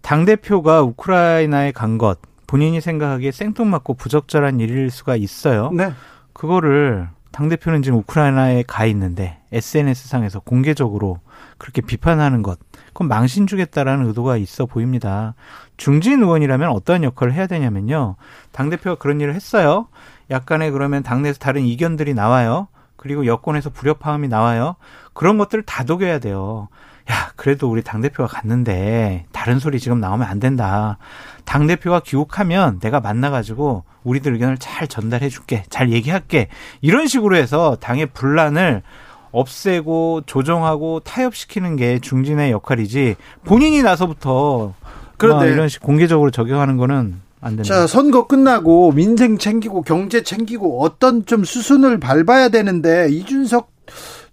[0.00, 5.70] 당 대표가 우크라이나에 간 것, 본인이 생각하기에 생뚱맞고 부적절한 일일 수가 있어요.
[5.72, 5.92] 네.
[6.32, 11.20] 그거를 당 대표는 지금 우크라이나에 가 있는데 SNS상에서 공개적으로
[11.58, 15.34] 그렇게 비판하는 것, 그건 망신 주겠다라는 의도가 있어 보입니다.
[15.76, 18.16] 중진 의원이라면 어떠한 역할을 해야 되냐면요.
[18.50, 19.88] 당 대표가 그런 일을 했어요.
[20.30, 22.68] 약간의 그러면 당내에서 다른 이견들이 나와요.
[22.98, 24.76] 그리고 여권에서 불협화음이 나와요.
[25.14, 26.68] 그런 것들을 다독여야 돼요.
[27.10, 30.98] 야, 그래도 우리 당대표가 갔는데 다른 소리 지금 나오면 안 된다.
[31.46, 35.62] 당대표가 귀국하면 내가 만나가지고 우리들 의견을 잘 전달해 줄게.
[35.70, 36.48] 잘 얘기할게.
[36.82, 38.82] 이런 식으로 해서 당의 분란을
[39.30, 44.74] 없애고 조정하고 타협시키는 게 중진의 역할이지 본인이 나서부터
[45.16, 47.62] 그런데 이런 식 공개적으로 적용하는 거는 안 된다.
[47.64, 53.70] 자, 선거 끝나고 민생 챙기고 경제 챙기고 어떤 좀 수순을 밟아야 되는데 이준석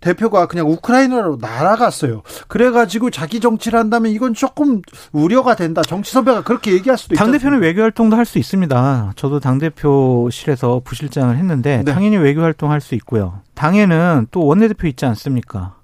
[0.02, 2.22] 대표가 그냥 우크라이나로 날아갔어요.
[2.48, 5.82] 그래가지고 자기 정치를 한다면 이건 조금 우려가 된다.
[5.82, 7.24] 정치 선배가 그렇게 얘기할 수도 있다.
[7.24, 9.14] 당대표는 외교 활동도 할 수 있습니다.
[9.16, 11.92] 저도 당대표실에서 부실장을 했는데 네.
[11.94, 13.42] 당연히 외교 활동 할 수 있고요.
[13.56, 15.76] 당에는 또 원내대표 있지 않습니까?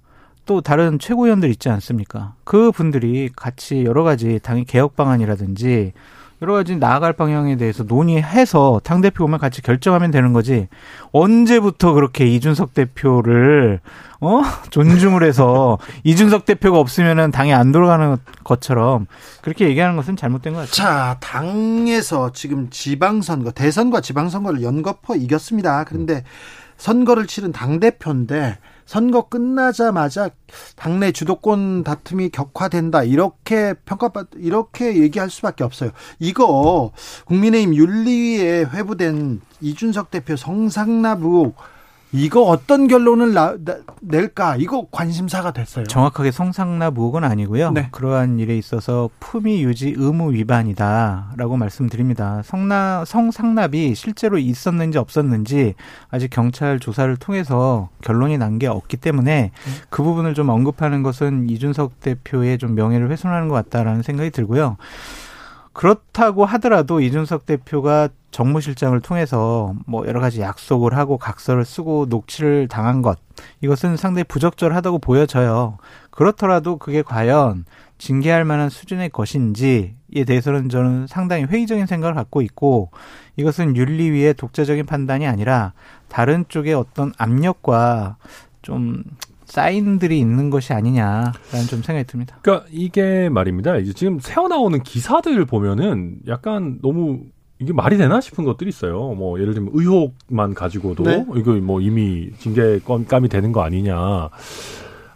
[0.46, 2.34] 또 다른 최고위원들 있지 않습니까?
[2.44, 5.94] 그 분들이 같이 여러 가지 당의 개혁 방안이라든지
[6.42, 10.68] 여러 가지 나아갈 방향에 대해서 논의해서 당 대표 오면 같이 결정하면 되는 거지.
[11.12, 13.80] 언제부터 그렇게 이준석 대표를,
[14.22, 14.42] 어?
[14.72, 19.06] 존중을 해서 이준석 대표가 없으면은 당이 안 돌아가는 것처럼
[19.44, 20.74] 그렇게 얘기하는 것은 잘못된 것 같아요.
[20.74, 25.84] 자, 당에서 지금 지방선거, 대선과 지방선거를 연거푸 이겼습니다.
[25.84, 26.24] 그런데
[26.78, 30.30] 선거를 치른 당 대표인데 선거 끝나자마자
[30.76, 35.92] 당내 주도권 다툼이 격화된다 이렇게 평가받 이렇게 얘기할 수밖에 없어요.
[36.20, 36.92] 이거
[37.26, 41.56] 국민의힘 윤리위에 회부된 이준석 대표 성상납 의혹
[42.14, 44.58] 이거 어떤 결론을 나, 나, 낼까?
[44.58, 45.86] 이거 관심사가 됐어요.
[45.86, 47.72] 정확하게 성상납 의혹은 아니고요.
[47.72, 47.88] 네.
[47.92, 52.42] 그러한 일에 있어서 품위 유지 의무 위반이다라고 말씀드립니다.
[52.44, 55.76] 성나, 성상납이 실제로 있었는지 없었는지
[56.10, 59.52] 아직 경찰 조사를 통해서 결론이 난 게 없기 때문에
[59.90, 64.76] 그 부분을 좀 언급하는 것은 이준석 대표의 좀 명예를 훼손하는 것 같다라는 생각이 들고요.
[65.74, 73.02] 그렇다고 하더라도 이준석 대표가 정무실장을 통해서 뭐 여러 가지 약속을 하고 각서를 쓰고 녹취를 당한
[73.02, 73.20] 것
[73.62, 75.78] 이것은 상당히 부적절하다고 보여져요.
[76.10, 77.66] 그렇더라도 그게 과연
[77.98, 82.90] 징계할 만한 수준의 것인지에 대해서는 저는 상당히 회의적인 생각을 갖고 있고
[83.36, 85.74] 이것은 윤리위의 독자적인 판단이 아니라
[86.10, 88.18] 다른 쪽의 어떤 압력과
[88.62, 89.04] 좀
[89.52, 92.38] 사인들이 있는 것이 아니냐라는 좀 생각이 듭니다.
[92.42, 93.76] 그러니까 이게 말입니다.
[93.78, 97.20] 이제 지금 새어나오는 기사들 보면은 약간 너무
[97.60, 99.14] 이게 말이 되나 싶은 것들이 있어요.
[99.14, 101.26] 뭐 예를 들면 의혹만 가지고도 네.
[101.36, 104.30] 이거 뭐 이미 징계감이 되는 거 아니냐.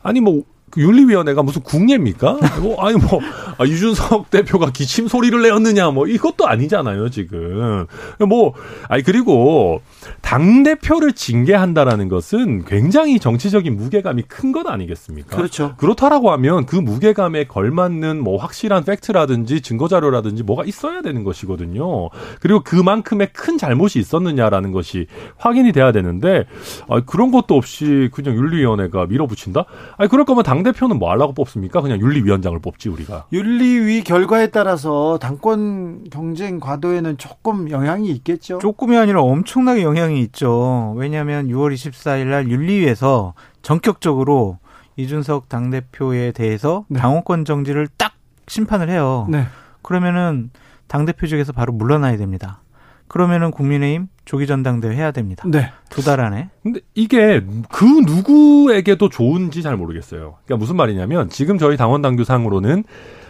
[0.03, 2.37] 아니 뭐그 윤리위원회가 무슨 국례입니까?
[2.61, 3.21] 뭐, 아니 뭐
[3.57, 7.87] 아, 유준석 대표가 기침 소리를 내었느냐 뭐 이것도 아니잖아요 지금.
[8.27, 8.53] 뭐
[8.89, 9.81] 아니 그리고
[10.21, 15.35] 당 대표를 징계한다라는 것은 굉장히 정치적인 무게감이 큰 것 아니겠습니까?
[15.35, 15.75] 그렇죠.
[15.75, 22.09] 그렇다라고 하면 그 무게감에 걸맞는 뭐 확실한 팩트라든지 증거 자료라든지 뭐가 있어야 되는 것이거든요.
[22.39, 26.45] 그리고 그만큼의 큰 잘못이 있었느냐라는 것이 확인이 돼야 되는데
[26.87, 29.65] 아, 그런 것도 없이 그냥 윤리위원회가 밀어붙인다?
[29.97, 31.81] 아니 그럴 거면 당 대표는 뭐 하려고 뽑습니까?
[31.81, 33.25] 그냥 윤리위원장을 뽑지 우리가.
[33.33, 38.59] 윤리위 결과에 따라서 당권 경쟁 과도에는 조금 영향이 있겠죠.
[38.59, 40.93] 조금이 아니라 엄청나게 영향 이 있죠.
[40.97, 44.59] 왜냐하면 6월 24일 날 윤리위에서 전격적으로
[44.97, 46.99] 이준석 당대표에 대해서 네.
[46.99, 48.13] 당원권 정지를 딱
[48.47, 49.27] 심판을 해요.
[49.29, 49.45] 네.
[49.81, 50.49] 그러면은
[50.87, 52.61] 당대표 직에서 바로 물러나야 됩니다.
[53.07, 55.43] 그러면은 국민의힘 조기 전당대회 해야 됩니다.
[55.47, 55.71] 네.
[55.89, 56.49] 두 달 안에.
[56.63, 60.37] 근데 이게 그 누구에게도 좋은지 잘 모르겠어요.
[60.45, 62.83] 그러니까 무슨 말이냐면 지금 저희 당원 당규상으로는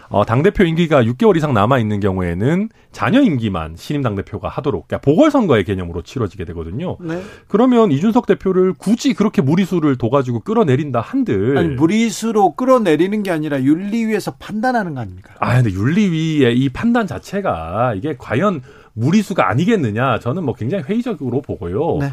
[0.08, 5.64] 어, 당대표 임기가 6개월 이상 남아 있는 경우에는 자녀 임기만 신임 당대표가 하도록 그러니까 보궐선거의
[5.64, 6.96] 개념으로 치러지게 되거든요.
[7.00, 7.20] 네.
[7.48, 14.36] 그러면 이준석 대표를 굳이 그렇게 무리수를 둬가지고 끌어내린다 한들 아니, 무리수로 끌어내리는 게 아니라 윤리위에서
[14.38, 15.34] 판단하는 거 아닙니까?
[15.40, 18.62] 아 근데 윤리위의 이 판단 자체가 이게 과연
[18.94, 21.98] 무리수가 아니겠느냐 저는 뭐 굉장히 회의적으로 보고요.
[22.00, 22.10] 네.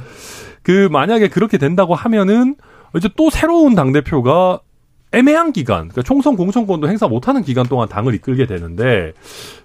[0.64, 2.56] 그 만약에 그렇게 된다고 하면은
[2.96, 4.60] 이제 또 새로운 당 대표가
[5.14, 9.14] 애매한 기간, 그러니까 총선 공천권도 행사 못하는 기간 동안 당을 이끌게 되는데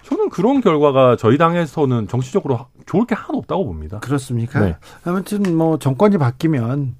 [0.03, 3.99] 저는 그런 결과가 저희 당에서는 정치적으로 좋을 게 하나도 없다고 봅니다.
[3.99, 4.59] 그렇습니까?
[4.59, 4.77] 네.
[5.03, 6.95] 아무튼 뭐 정권이 바뀌면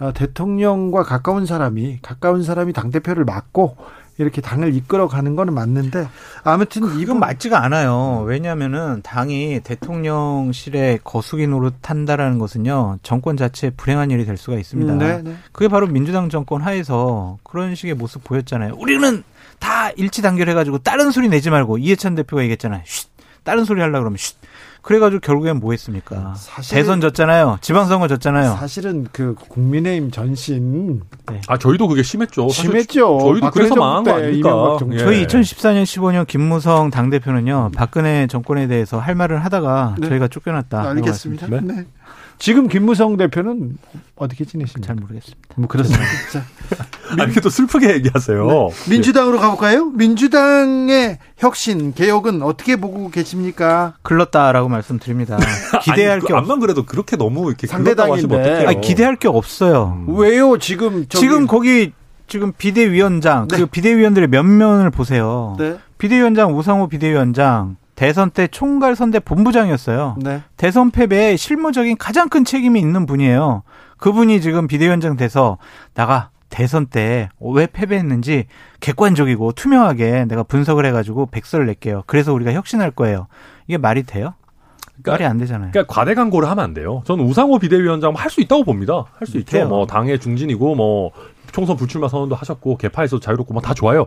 [0.00, 3.76] 어, 대통령과 가까운 사람이 가까운 사람이 당 대표를 맡고
[4.18, 6.08] 이렇게 당을 이끌어가는 거는 맞는데
[6.44, 8.22] 아무튼 이건 맞지가 않아요.
[8.26, 14.94] 왜냐하면은 당이 대통령실에 거수기 노릇한다라는 것은요 정권 자체에 불행한 일이 될 수가 있습니다.
[14.94, 15.36] 네, 네.
[15.52, 18.74] 그게 바로 민주당 정권 하에서 그런 식의 모습 보였잖아요.
[18.78, 19.22] 우리는
[19.58, 22.82] 다 일치 단결해가지고 다른 소리 내지 말고 이해찬 대표가 얘기했잖아요.
[22.84, 23.08] 쉿,
[23.42, 24.36] 다른 소리 하려 그러면 쉿.
[24.84, 26.34] 그래가지고 결국엔 뭐 했습니까?
[26.70, 27.58] 대선 졌잖아요.
[27.62, 28.56] 지방선거 졌잖아요.
[28.58, 31.00] 사실은 그 국민의힘 전신
[31.48, 32.50] 아 저희도 그게 심했죠.
[32.50, 33.18] 심했죠.
[33.18, 34.78] 저희도 박근혜 그래서 망한 거 아닙니까?
[34.92, 34.98] 예.
[34.98, 40.08] 저희 2014년 15년 김무성 당 대표는요 박근혜 정권에 대해서 할 말을 하다가 네.
[40.08, 40.90] 저희가 쫓겨났다.
[40.90, 41.46] 알겠습니다.
[41.48, 41.86] 네.
[42.34, 42.38] 네.
[42.38, 43.78] 지금 김무성 대표는
[44.16, 44.86] 어떻게 지내십니까?
[44.86, 45.38] 잘 모르겠습니다.
[45.56, 46.04] 뭐 그렇습니다.
[46.32, 46.44] 자,
[47.18, 48.46] 아, 이렇게 또 슬프게 얘기하세요.
[48.46, 48.90] 네.
[48.90, 49.86] 민주당으로 가볼까요?
[49.86, 53.94] 민주당의 혁신 개혁은 어떻게 보고 계십니까?
[54.02, 55.38] 글렀다라고 말씀드립니다.
[55.82, 56.38] 기대할 아니, 게그 없.
[56.42, 58.66] 암만 그래도 그렇게 너무 이렇게 상대당인데.
[58.66, 60.04] 아니, 기대할 게 없어요.
[60.06, 60.16] 음.
[60.18, 60.58] 왜요?
[60.58, 61.92] 지금 저기- 지금 거기
[62.26, 63.56] 지금 비대위원장 네.
[63.56, 65.56] 그리고 비대위원들의 면면을 보세요.
[65.58, 70.16] 네, 비대위원장 우상호 비대위원장 대선 때 총괄 선대 본부장이었어요.
[70.20, 70.42] 네.
[70.56, 73.62] 대선 패배에 실무적인 가장 큰 책임이 있는 분이에요.
[73.98, 75.58] 그분이 지금 비대위원장 돼서
[75.94, 78.46] 나가 대선 때 왜 패배했는지
[78.80, 82.02] 객관적이고 투명하게 내가 분석을 해가지고 백서를 낼게요.
[82.06, 83.26] 그래서 우리가 혁신할 거예요.
[83.66, 84.34] 이게 말이 돼요?
[85.02, 85.70] 그러니까- 말이 안 되잖아요.
[85.72, 87.02] 그러니까 과대 광고를 하면 안 돼요.
[87.06, 89.04] 저는 우상호 비대위원장 할 수 있다고 봅니다.
[89.18, 89.50] 할 수 있죠.
[89.52, 89.68] 돼요.
[89.68, 91.10] 뭐 당의 중진이고 뭐
[91.52, 94.06] 총선 불출마 선언도 하셨고 개파에서 자유롭고 뭐 다 좋아요.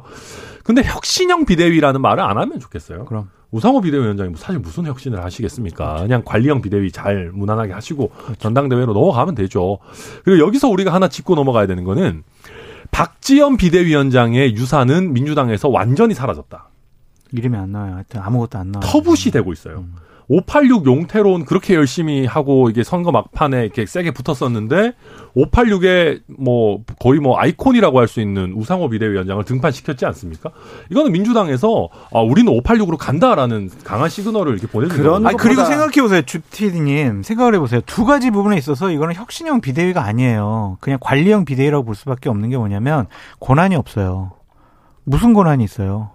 [0.64, 3.06] 근데 혁신형 비대위라는 말을 안 하면 좋겠어요.
[3.06, 3.30] 그럼.
[3.52, 6.02] 우상호 비대위원장이 뭐 사실 무슨 혁신을 하시겠습니까?
[6.02, 9.80] 그냥 관리형 비대위 잘 무난하게 하시고 전당대회로 넘어가면 되죠.
[10.24, 12.24] 그리고 여기서 우리가 하나 짚고 넘어가야 되는 거는
[12.92, 16.70] 박지원 비대위원장의 유산은 민주당에서 완전히 사라졌다.
[17.32, 17.96] 이름이 안 나와요.
[17.96, 18.90] 하여튼 아무것도 안 나와요.
[18.90, 19.80] 터붓이 되고 있어요.
[19.80, 19.96] 음.
[20.30, 24.94] 586 용태론 그렇게 열심히 하고 이게 선거 막판에 이렇게 세게 붙었었는데
[25.38, 30.52] 586의 뭐 거의 뭐 아이콘이라고 할 수 있는 우상호 비대위원장을 등판시켰지 않습니까?
[30.92, 35.28] 이거는 민주당에서 아 우리는 586으로 간다라는 강한 시그널을 이렇게 보내준 그런.
[35.28, 36.22] 아니, 그리고 생각해 보세요.
[36.22, 37.24] 주티디님.
[37.24, 37.82] 생각을 해보세요.
[37.86, 40.78] 두 가지 부분에 있어서 이거는 혁신형 비대위가 아니에요.
[40.80, 43.08] 그냥 관리형 비대위라고 볼 수밖에 없는 게 뭐냐면
[43.40, 44.32] 권한이 없어요.
[45.04, 46.12] 무슨 권한이 있어요?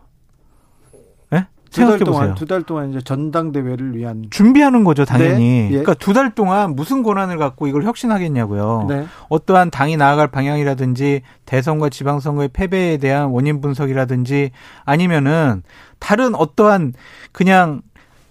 [1.73, 1.81] 예?
[1.81, 2.35] 두달 생각해 동안 보세요.
[2.35, 5.39] 두 달 동안 이제 전당대회를 위한 준비하는 거죠, 당연히.
[5.39, 5.69] 네, 예.
[5.71, 8.87] 그러니까 두 달 동안 무슨 권한을 갖고 이걸 혁신하겠냐고요.
[8.89, 9.07] 네.
[9.29, 14.51] 어떠한 당이 나아갈 방향이라든지 대선과 지방선거의 패배에 대한 원인 분석이라든지
[14.85, 15.63] 아니면은
[15.99, 16.93] 다른 어떠한
[17.33, 17.81] 그냥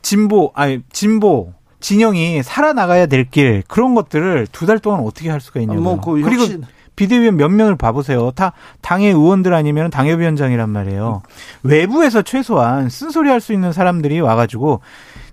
[0.02, 5.60] 진보 아니 진보 진영이 살아나가야 될 길 그런 것들을 두 달 동안 어떻게 할 수가
[5.62, 5.82] 있냐고요.
[5.82, 6.64] 뭐그 그리고 혁신
[6.96, 8.32] 비대위원 몇 명을 봐보세요.
[8.32, 11.22] 다 당의 의원들 아니면 당협위원장이란 말이에요.
[11.64, 14.82] 외부에서 최소한 쓴소리 할 수 있는 사람들이 와가지고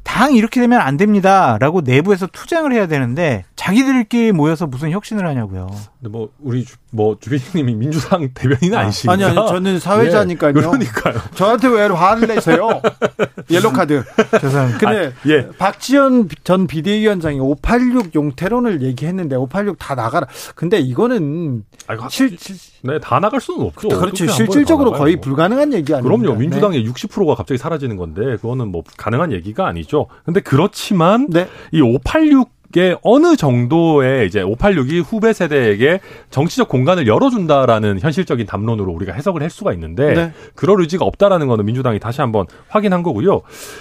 [0.03, 5.67] 당 이렇게 되면 안 됩니다라고 내부에서 투쟁을 해야 되는데 자기들끼리 모여서 무슨 혁신을 하냐고요.
[5.99, 10.51] 근데 뭐 우리 주, 뭐 주빈님이 민주당 대변인 아, 아니시니까 아니 아니 저는 사회자니까요.
[10.51, 11.15] 예, 그러니까요.
[11.35, 12.81] 저한테 왜 화를 내세요?
[13.51, 14.05] 옐로 카드.
[14.41, 14.79] 죄송합니다.
[14.79, 15.49] 근데 예.
[15.59, 20.29] 박지원 전 비대위원장이 586 용태론을 얘기했는데 586 다 나가라.
[20.55, 23.89] 근데 이거는 아이고, 실, 실 네, 다 나갈 수는 없죠.
[23.89, 24.29] 그렇죠.
[24.29, 25.23] 실질적으로 거의 뭐.
[25.23, 26.05] 불가능한 얘기 아니에요.
[26.09, 26.39] 그럼요.
[26.39, 30.07] 민주당의 60%가 갑자기 사라지는 건데 그거는 뭐 가능한 얘기가 아니죠.
[30.25, 31.49] 근데 그렇지만 네.
[31.73, 36.01] 이586 게 어느 정도의 이제 586이 후배 세대에게
[36.31, 40.33] 정치적 공간을 열어준다라는 현실적인 담론으로 우리가 해석을 할 수가 있는데 네.
[40.55, 43.41] 그럴 의지가 없다라는 거는 민주당이 다시 한번 확인한 거고요.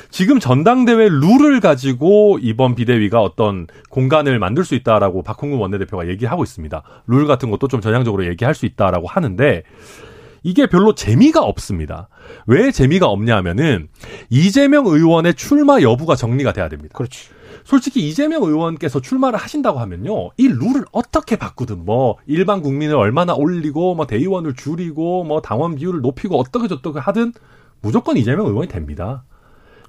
[0.09, 6.81] 지금 전당대회 룰을 가지고 이번 비대위가 어떤 공간을 만들 수 있다라고 박홍근 원내대표가 얘기하고 있습니다.
[7.07, 9.63] 룰 같은 것도 좀 전향적으로 얘기할 수 있다라고 하는데
[10.43, 12.07] 이게 별로 재미가 없습니다.
[12.45, 13.89] 왜 재미가 없냐면은
[14.29, 16.93] 이재명 의원의 출마 여부가 정리가 돼야 됩니다.
[16.95, 17.36] 그렇지.
[17.67, 20.29] 솔직히 이재명 의원께서 출마를 하신다고 하면요.
[20.37, 25.99] 이 룰을 어떻게 바꾸든 뭐 일반 국민을 얼마나 올리고 뭐 대의원을 줄이고 뭐 당원 비율을
[25.99, 27.33] 높이고 어떻게 저떻게 하든
[27.81, 29.25] 무조건 이재명 의원이 됩니다.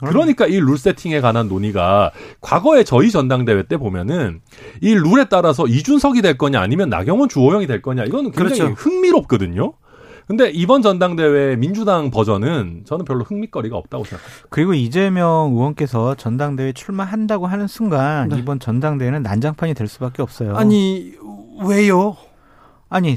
[0.01, 2.11] 그러니까 이 룰 세팅에 관한 논의가
[2.41, 4.41] 과거에 저희 전당대회 때 보면은
[4.81, 8.75] 이 룰에 따라서 이준석이 될 거냐 아니면 나경원 주호영이 될 거냐 이거는 굉장히 그렇죠.
[8.75, 9.73] 흥미롭거든요.
[10.29, 14.47] 근데 이번 전당대회 민주당 버전은 저는 별로 흥미거리가 없다고 생각합니다.
[14.51, 18.39] 그리고 이재명 의원께서 전당대회 출마한다고 하는 순간 네.
[18.39, 20.55] 이번 전당대회는 난장판이 될 수밖에 없어요.
[20.55, 21.15] 아니
[21.67, 22.15] 왜요?
[22.91, 23.17] 아니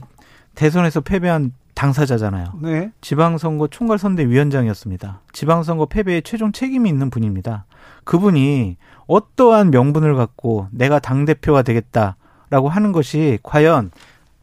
[0.56, 2.54] 대선에서 패배한 당사자잖아요.
[2.62, 2.92] 네.
[3.02, 5.22] 지방선거 총괄선대위원장이었습니다.
[5.34, 7.66] 지방선거 패배에 최종 책임이 있는 분입니다.
[8.06, 13.92] 그분이 어떠한 명분을 갖고 내가 당대표가 되겠다라고 하는 것이 과연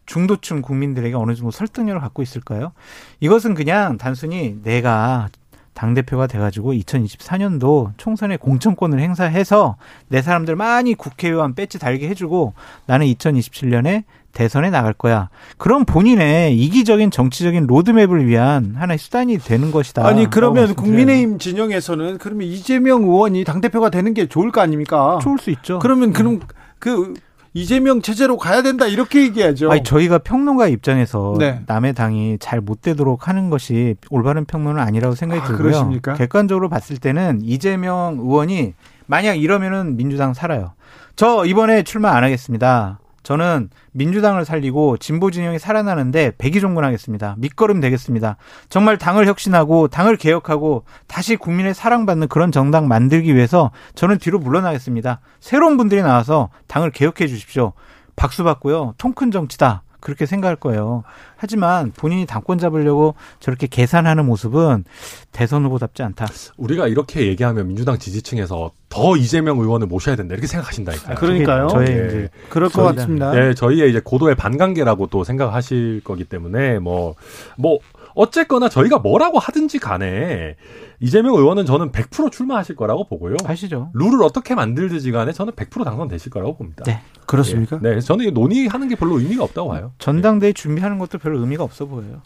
[0.08, 2.72] 중도층 국민들에게 어느 정도 설득력을 갖고 있을까요?
[3.20, 5.28] 이것은 그냥 단순히 내가
[5.74, 9.76] 당대표가 돼가지고 2024년도 총선에 공천권을 행사해서
[10.08, 12.54] 내 사람들 많이 국회의원 배지 달게 해주고
[12.86, 14.02] 나는 2027년에
[14.32, 15.28] 대선에 나갈 거야.
[15.56, 20.06] 그런 본인의 이기적인 정치적인 로드맵을 위한 하나의 수단이 되는 것이다.
[20.06, 20.74] 아니 그러면.
[20.74, 25.18] 국민의힘 진영에서는 그러면 이재명 의원이 당 대표가 되는 게 좋을 거 아닙니까?
[25.22, 25.78] 좋을 수 있죠.
[25.78, 26.40] 그러면 그럼
[26.78, 27.14] 그
[27.54, 29.70] 이재명 체제로 가야 된다 이렇게 얘기하죠.
[29.70, 31.62] 아니 저희가 평론가 입장에서 네.
[31.66, 35.62] 남의 당이 잘 못 되도록 하는 것이 올바른 평론은 아니라고 생각이 아, 들고요.
[35.62, 36.14] 그러십니까?
[36.14, 38.74] 객관적으로 봤을 때는 이재명 의원이
[39.06, 40.72] 만약 이러면은 민주당 살아요.
[41.16, 42.98] 저 이번에 출마 안 하겠습니다.
[43.22, 47.34] 저는 민주당을 살리고 진보 진영이 살아나는데 백의종군하겠습니다.
[47.38, 48.36] 밑거름 되겠습니다.
[48.68, 55.20] 정말 당을 혁신하고 당을 개혁하고 다시 국민의 사랑받는 그런 정당 만들기 위해서 저는 뒤로 물러나겠습니다.
[55.40, 57.72] 새로운 분들이 나와서 당을 개혁해 주십시오.
[58.16, 58.94] 박수 받고요.
[58.98, 59.82] 통 큰 정치다.
[60.08, 61.04] 그렇게 생각할 거예요.
[61.36, 64.84] 하지만 본인이 당권 잡으려고 저렇게 계산하는 모습은
[65.32, 66.26] 대선 후보답지 않다.
[66.56, 71.16] 우리가 이렇게 얘기하면 민주당 지지층에서 더 이재명 의원을 모셔야 된다 이렇게 생각하신다니까요.
[71.16, 71.68] 그러니까요.
[71.68, 72.06] 저의 예.
[72.06, 73.32] 이제 그럴 것 저희는- 같습니다.
[73.32, 77.14] 네, 저희의 이제 고도의 반관계라고 또 생각하실 거기 때문에 뭐,
[77.58, 77.78] 뭐,
[78.14, 80.56] 어쨌거나 저희가 뭐라고 하든지 간에
[81.00, 83.36] 이재명 의원은 저는 100% 출마하실 거라고 보고요.
[83.44, 83.90] 하시죠.
[83.94, 86.82] 룰을 어떻게 만들든지 간에 저는 100% 당선되실 거라고 봅니다.
[86.86, 87.00] 네.
[87.26, 87.78] 그렇습니까?
[87.84, 87.94] 예.
[87.94, 89.92] 네, 저는 이 논의하는 게 별로 의미가 없다고 봐요.
[89.98, 92.22] 전당대회 준비하는 것도 별로 의미가 없어 보여요.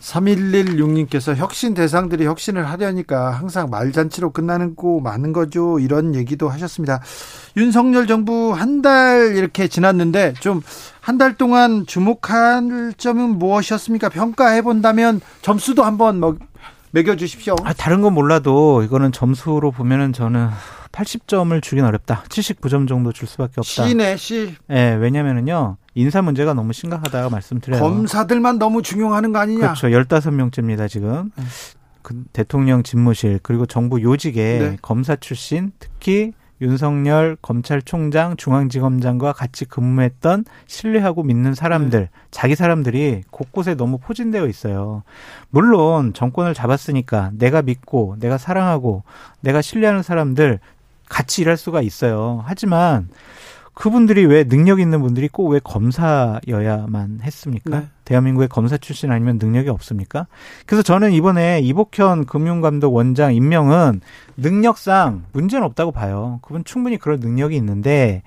[0.00, 5.78] 3116님께서 혁신 대상들이 혁신을 하려니까 항상 말잔치로 끝나는 거 많은 거죠.
[5.80, 7.00] 이런 얘기도 하셨습니다.
[7.56, 10.62] 윤석열 정부 한 달 이렇게 지났는데 좀
[11.06, 14.08] 한 달 동안 주목할 점은 무엇이었습니까?
[14.08, 16.38] 평가해 본다면 점수도 한번 먹,
[16.94, 17.56] 매겨 주십시오.
[17.64, 20.48] 아, 다른 건 몰라도 이거는 점수로 보면은 저는
[20.92, 22.22] 80점을 주긴 어렵다.
[22.28, 23.88] 79점 정도 줄 수밖에 없다.
[23.88, 25.76] 시네 시 예, 왜냐면은요.
[25.96, 27.80] 인사 문제가 너무 심각하다고 말씀드려요.
[27.80, 29.74] 검사들만 너무 중용하는 거 아니냐?
[29.74, 29.88] 그렇죠.
[29.88, 31.32] 15명째입니다, 지금.
[31.34, 31.44] 네.
[32.02, 34.76] 그 대통령 집무실 그리고 정부 요직에 네.
[34.80, 36.32] 검사 출신 특히
[36.64, 42.10] 윤석열 검찰총장 중앙지검장과 같이 근무했던 신뢰하고 믿는 사람들 네.
[42.30, 45.02] 자기 사람들이 곳곳에 너무 포진되어 있어요.
[45.50, 49.04] 물론 정권을 잡았으니까 내가 믿고 내가 사랑하고
[49.40, 50.58] 내가 신뢰하는 사람들
[51.08, 52.42] 같이 일할 수가 있어요.
[52.46, 53.08] 하지만
[53.74, 57.80] 그분들이 왜 능력 있는 분들이 꼭 왜 검사여야만 했습니까?
[57.80, 57.86] 네.
[58.04, 60.26] 대한민국의 검사 출신 아니면 능력이 없습니까?
[60.66, 64.00] 그래서 저는 이번에 이복현 금융감독 원장 임명은
[64.36, 66.38] 능력상 문제는 없다고 봐요.
[66.42, 68.22] 그분 충분히 그럴 능력이 있는데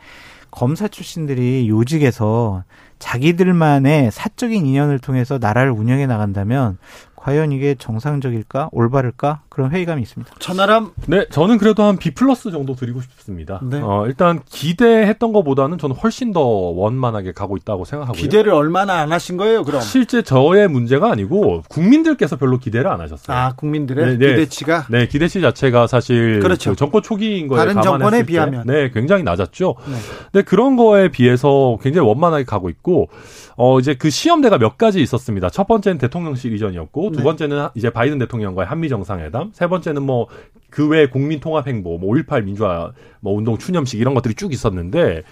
[0.51, 2.63] 검사 출신들이 요직에서
[2.99, 6.77] 자기들만의 사적인 인연을 통해서 나라를 운영해 나간다면
[7.15, 10.35] 과연 이게 정상적일까 올바를까 그런 회의감이 있습니다.
[10.37, 13.59] 천하람 네, 저는 그래도 한 B 플러스 정도 드리고 싶습니다.
[13.63, 13.81] 네.
[13.81, 18.21] 어, 일단 기대했던 것보다는 저는 훨씬 더 원만하게 가고 있다고 생각하고요.
[18.21, 19.63] 기대를 얼마나 안 하신 거예요?
[19.63, 23.35] 그럼 실제 저의 문제가 아니고 국민들께서 별로 기대를 안 하셨어요.
[23.35, 24.35] 아 국민들의 네, 네.
[24.35, 26.69] 기대치가 네, 기대치 자체가 사실 그렇죠.
[26.69, 28.67] 그 정권 초기인 거에 다른 정권에 때, 비하면.
[28.67, 29.73] 네, 굉장히 낮았죠.
[29.87, 29.95] 네.
[30.31, 33.09] 근데 그런 거에 비해서 굉장히 원만하게 가고 있고
[33.55, 35.49] 어 이제 그 시험대가 몇 가지 있었습니다.
[35.49, 37.23] 첫 번째는 대통령실 이전이었고 두 네.
[37.23, 40.27] 번째는 이제 바이든 대통령과의 한미 정상회담, 세 번째는 뭐
[40.69, 45.23] 그외 국민 통합 행보, 뭐 5.18 민주화 뭐 운동 추념식 이런 것들이 쭉 있었는데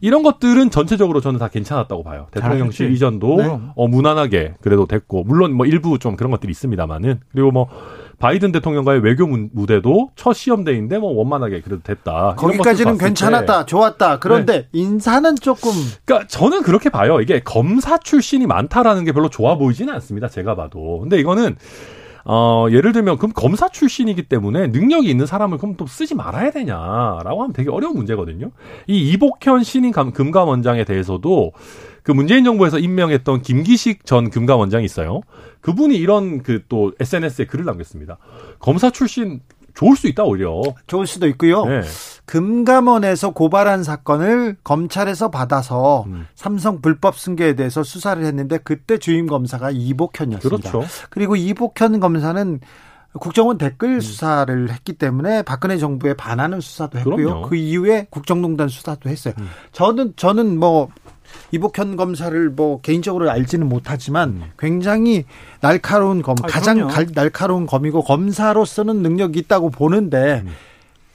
[0.00, 2.28] 이런 것들은 전체적으로 저는 다 괜찮았다고 봐요.
[2.30, 2.92] 대통령실.
[2.92, 3.58] 이전도 네.
[3.74, 7.68] 어 무난하게 그래도 됐고 물론 뭐 일부 좀 그런 것들이 있습니다만은 그리고 뭐
[8.18, 12.34] 바이든 대통령과의 외교 무대도 첫 시험대인데 뭐 원만하게 그래도 됐다.
[12.36, 13.66] 거기까지는 괜찮았다, 때.
[13.66, 14.18] 좋았다.
[14.20, 14.68] 그런데 네.
[14.72, 15.72] 인사는 조금.
[16.04, 17.20] 그러니까 저는 그렇게 봐요.
[17.20, 20.28] 이게 검사 출신이 많다라는 게 별로 좋아 보이지는 않습니다.
[20.28, 21.00] 제가 봐도.
[21.00, 21.56] 근데 이거는
[22.28, 27.42] 어, 예를 들면 그럼 검사 출신이기 때문에 능력이 있는 사람을 그럼 또 쓰지 말아야 되냐라고
[27.42, 28.50] 하면 되게 어려운 문제거든요.
[28.88, 31.52] 이 이복현 신임 금감원장에 대해서도
[32.02, 35.20] 그 문재인 정부에서 임명했던 김기식 전 금감원장이 있어요.
[35.60, 38.18] 그분이 이런 그 또 SNS에 글을 남겼습니다.
[38.58, 39.40] 검사 출신
[39.76, 40.62] 좋을 수 있다 오히려.
[40.86, 41.64] 좋을 수도 있고요.
[41.66, 41.82] 네.
[42.24, 46.26] 금감원에서 고발한 사건을 검찰에서 받아서 음.
[46.34, 50.70] 삼성 불법 승계에 대해서 수사를 했는데 그때 주임 검사가 이복현이었습니다.
[50.70, 50.88] 그렇죠.
[51.10, 52.60] 그리고 이복현 검사는
[53.20, 54.00] 국정원 댓글 음.
[54.00, 57.16] 수사를 했기 때문에 박근혜 정부에 반하는 수사도 했고요.
[57.16, 57.48] 그럼요.
[57.48, 59.34] 그 이후에 국정농단 수사도 했어요.
[59.38, 59.48] 음.
[59.72, 60.88] 저는 저는 뭐
[61.52, 64.42] 이복현 검사를 뭐 개인적으로 알지는 못하지만 음.
[64.58, 65.24] 굉장히
[65.60, 70.52] 날카로운 검, 아, 가장 갈, 날카로운 검이고 검사로서는 능력이 있다고 보는데 음.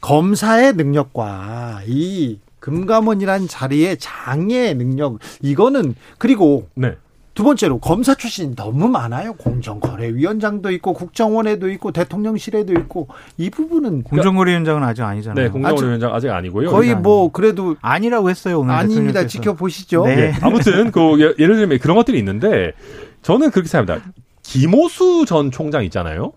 [0.02, 6.96] 검사의 능력과 이 금감원이란 자리의 장의 능력 이거는 그리고 네.
[7.34, 9.34] 두 번째로 검사 출신이 너무 많아요.
[9.34, 13.08] 공정거래위원장도 있고 국정원에도 있고 대통령실에도 있고
[13.38, 15.46] 이 부분은 공정거래위원장은 아직 아니잖아요.
[15.46, 16.70] 네, 공정거래위원장 아직 아니고요.
[16.70, 19.26] 거의 뭐 그래도 아니라고 했어요 오늘 아닙니다.
[19.26, 20.06] 지켜보시죠.
[20.06, 20.16] 네.
[20.16, 20.34] 네.
[20.42, 22.74] 아무튼 그 예를 들면 그런 것들이 있는데
[23.22, 24.12] 저는 그렇게 생각합니다.
[24.44, 26.34] 김호수 전 총장 있잖아요.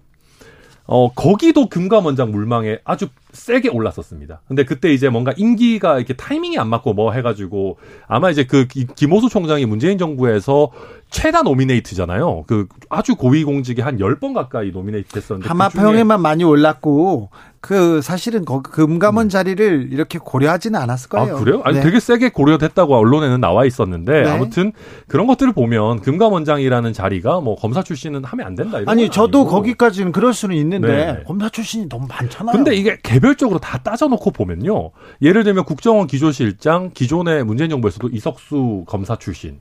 [0.87, 4.41] 어, 거기도 금감원장 물망에 아주 세게 올랐었습니다.
[4.49, 9.28] 근데 그때 이제 뭔가 임기가 이렇게 타이밍이 안 맞고 뭐 해가지고 아마 이제 그 김호수
[9.28, 10.70] 총장이 문재인 정부에서
[11.11, 12.45] 최다 노미네이트잖아요.
[12.47, 15.49] 그 아주 고위공직에 한 10번 가까이 노미네이트 됐었는데.
[15.49, 17.30] 하마평에만 그 많이 올랐고
[17.64, 19.28] 그 사실은 거 금감원 음.
[19.30, 21.37] 자리를 이렇게 고려하지는 않았을 거예요.
[21.37, 21.62] 아, 그래요?
[21.64, 21.82] 아니 네.
[21.82, 24.28] 되게 세게 고려됐다고 언론에는 나와 있었는데 네.
[24.28, 24.72] 아무튼
[25.09, 28.80] 그런 것들을 보면 금감원장이라는 자리가 뭐 검사 출신은 하면 안 된다.
[28.87, 29.51] 아니 저도 아니고.
[29.51, 31.22] 거기까지는 그럴 수는 있는데 네.
[31.26, 32.53] 검사 출신이 너무 많잖아요.
[32.55, 34.91] 근데 이게 개별 적으로 다 따져놓고 보면요.
[35.22, 39.61] 예를 들면 국정원 기조실장 기존의 문재인 정부에서도 이석수 검사 출신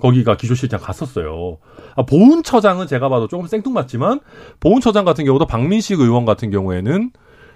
[0.00, 1.58] 거기가 기조실장 갔었어요.
[1.96, 4.20] 아, 보훈처장은 제가 봐도 조금 생뚱맞지만
[4.60, 7.10] 보훈처장 같은 경우도 박민식 의원 같은 경우에는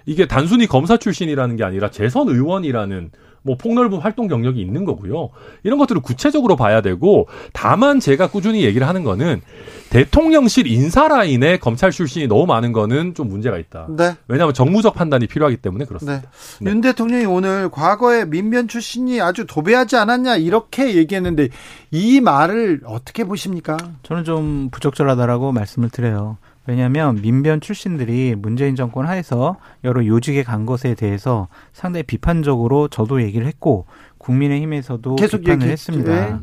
[0.05, 3.11] 이게 단순히 검사 출신이라는 게 아니라 재선 의원이라는
[3.41, 5.29] 뭐 폭넓은 활동 경력이 있는 거고요.
[5.63, 9.41] 이런 것들을 구체적으로 봐야 되고 다만 제가 꾸준히 얘기를 하는 거는
[9.89, 13.87] 대통령실 인사 라인에 검찰 출신이 너무 많은 거는 좀 문제가 있다.
[13.89, 14.15] 네.
[14.27, 16.21] 왜냐하면 정무적 판단이 필요하기 때문에 그렇습니다.
[16.21, 16.65] 네.
[16.65, 16.71] 네.
[16.71, 21.49] 윤 대통령이 오늘 과거에 민변 출신이 아주 도배하지 않았냐 이렇게 얘기했는데
[21.91, 23.77] 이 말을 어떻게 보십니까?
[24.03, 26.37] 저는 좀 부적절하다라고 말씀을 드려요.
[26.69, 33.47] 왜냐하면 민변 출신들이 문재인 정권 하에서 여러 요직에 간 것에 대해서 상당히 비판적으로 저도 얘기를
[33.47, 33.87] 했고
[34.19, 35.91] 국민의힘에서도 계속 비판을 얘기했지.
[35.91, 36.11] 했습니다.
[36.13, 36.35] 네.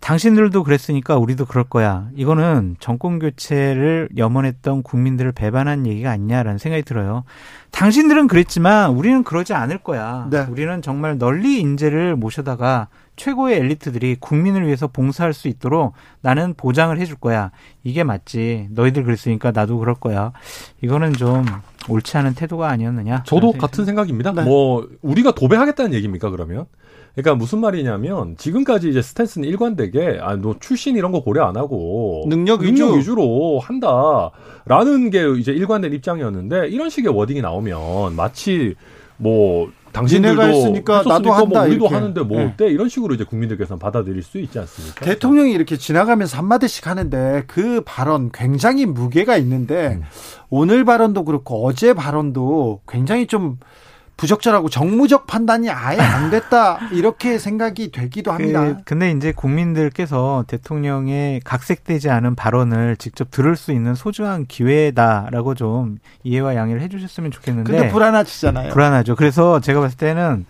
[0.00, 2.08] 당신들도 그랬으니까 우리도 그럴 거야.
[2.14, 7.24] 이거는 정권 교체를 염원했던 국민들을 배반한 얘기가 아니냐라는 생각이 들어요.
[7.70, 10.28] 당신들은 그랬지만 우리는 그러지 않을 거야.
[10.30, 10.46] 네.
[10.50, 17.16] 우리는 정말 널리 인재를 모셔다가 최고의 엘리트들이 국민을 위해서 봉사할 수 있도록 나는 보장을 해줄
[17.16, 17.50] 거야.
[17.82, 18.68] 이게 맞지.
[18.70, 20.32] 너희들 그랬으니까 나도 그럴 거야.
[20.82, 21.44] 이거는 좀
[21.88, 23.22] 옳지 않은 태도가 아니었느냐.
[23.24, 24.32] 저도 같은 생각입니다.
[24.32, 24.42] 네.
[24.42, 26.66] 뭐 우리가 도배하겠다는 얘기입니까 그러면?
[27.14, 32.26] 그러니까 무슨 말이냐면 지금까지 이제 스탠스는 일관되게 아 너 출신 이런 거 고려 안 하고
[32.28, 33.14] 능력, 능력 위주.
[33.14, 38.74] 로 한다라는 게 이제 일관된 입장이었는데 이런 식의 워딩이 나오면 마치
[39.16, 41.60] 뭐 당신들도 했으니까 나도 뭐 한다.
[41.60, 41.94] 뭐 우리도 이렇게.
[41.94, 42.44] 하는데 뭐 네.
[42.44, 42.68] 어때?
[42.68, 45.04] 이런 식으로 이제 국민들께서는 받아들일 수 있지 않습니까?
[45.04, 50.02] 대통령이 이렇게 지나가면서 한 마디씩 하는데 그 발언 굉장히 무게가 있는데 음.
[50.50, 53.58] 오늘 발언도 그렇고 어제 발언도 굉장히 좀
[54.16, 58.64] 부적절하고 정무적 판단이 아예 안 됐다 이렇게 생각이 되기도 합니다.
[58.64, 65.98] 그, 근데 이제 국민들께서 대통령의 각색되지 않은 발언을 직접 들을 수 있는 소중한 기회다라고 좀
[66.24, 67.70] 이해와 양해를 해주셨으면 좋겠는데.
[67.70, 68.72] 근데 불안하시잖아요.
[68.72, 69.16] 불안하죠.
[69.16, 70.46] 그래서 제가 봤을 때는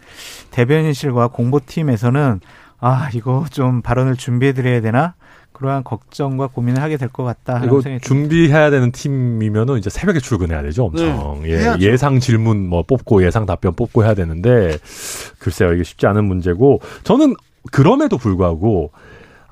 [0.53, 2.41] 대변인실과 공보팀에서는
[2.79, 5.14] 아 이거 좀 발언을 준비해드려야 되나?
[5.57, 7.62] 그러한 걱정과 고민을 하게 될 것 같다.
[7.64, 11.40] 이거 준비해야 되는 팀이면은 이제 새벽에 출근해야 되죠, 엄청.
[11.42, 14.76] 네, 예, 예상 질문 뭐 뽑고 예상 답변 뽑고 해야 되는데
[15.38, 17.34] 글쎄요, 이게 쉽지 않은 문제고 저는
[17.72, 18.90] 그럼에도 불구하고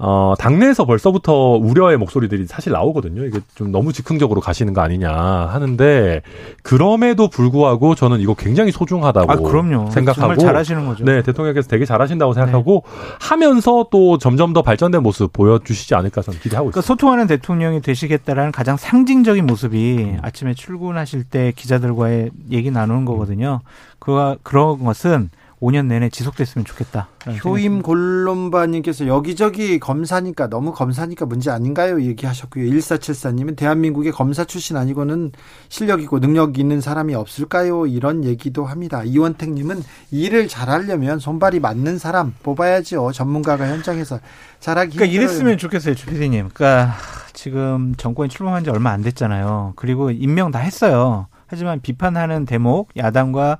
[0.07, 3.25] 어, 당내에서 벌써부터 우려의 목소리들이 사실 나오거든요.
[3.25, 6.21] 이게 좀 너무 즉흥적으로 가시는 거 아니냐 하는데
[6.63, 9.91] 그럼에도 불구하고 저는 이거 굉장히 소중하다고 아, 그럼요.
[9.91, 11.05] 생각하고 잘하시는 거죠.
[11.05, 13.17] 네, 대통령께서 되게 잘하신다고 생각하고 네.
[13.19, 16.87] 하면서 또 점점 더 발전된 모습 보여주시지 않을까 저는 기대하고 그러니까 있습니다.
[16.87, 20.19] 소통하는 대통령이 되시겠다라는 가장 상징적인 모습이 음.
[20.21, 23.61] 아침에 출근하실 때 기자들과의 얘기 나누는 거거든요.
[23.99, 25.31] 그 그런 것은
[25.65, 27.09] 5년 내내 지속됐으면 좋겠다.
[27.45, 32.03] 효임 골롬바님께서 여기저기 검사니까 너무 검사니까 문제 아닌가요?
[32.03, 32.65] 얘기하셨고요.
[32.71, 35.33] 1474님은 대한민국의 검사 출신 아니고는
[35.71, 37.87] 실력이고 능력 있는 사람이 없을까요?
[37.87, 39.03] 이런 얘기도 합니다.
[39.05, 43.13] 이원택님은 일을 잘하려면 손발이 맞는 사람 뽑아야죠.
[43.13, 44.21] 전문가가 현장에서
[44.61, 45.31] 잘하기 그러니까 힘들어요.
[45.31, 46.51] 이랬으면 좋겠어요, 주피디님.
[46.53, 46.95] 그러니까
[47.33, 49.73] 지금 정권이 출범한 지 얼마 안 됐잖아요.
[49.77, 51.27] 그리고 임명 다 했어요.
[51.47, 53.59] 하지만 비판하는 대목, 야당과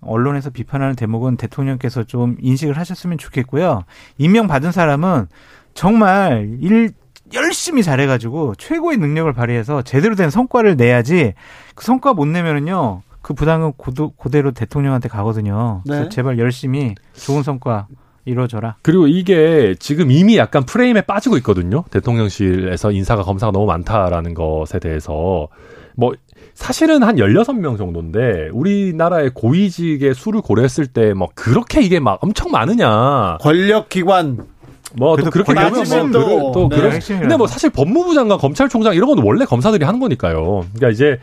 [0.00, 3.84] 언론에서 비판하는 대목은 대통령께서 좀 인식을 하셨으면 좋겠고요.
[4.18, 5.26] 임명 받은 사람은
[5.74, 6.92] 정말 일
[7.32, 11.34] 열심히 잘해가지고 최고의 능력을 발휘해서 제대로 된 성과를 내야지
[11.74, 15.82] 그 성과 못 내면은요 그 부담은 고도, 그대로 대통령한테 가거든요.
[15.84, 15.94] 네.
[15.94, 17.86] 그래서 제발 열심히 좋은 성과
[18.24, 18.76] 이루어져라.
[18.82, 21.84] 그리고 이게 지금 이미 약간 프레임에 빠지고 있거든요.
[21.90, 25.48] 대통령실에서 인사가 검사가 너무 많다라는 것에 대해서
[25.96, 26.12] 뭐
[26.60, 33.38] 사실은 한 16명 정도인데 우리나라의 고위직의 수를 고려했을 때 뭐 그렇게 이게 막 엄청 많으냐.
[33.40, 34.38] 권력기관
[34.94, 37.18] 뭐또 그래도 그렇게 권력 보면 핵심도, 뭐 그- 또 네, 그래.
[37.20, 40.64] 근데 뭐 사실 법무부 장관, 검찰총장 이런 건 원래 검사들이 하는 거니까요.
[40.74, 41.18] 그러니까 이제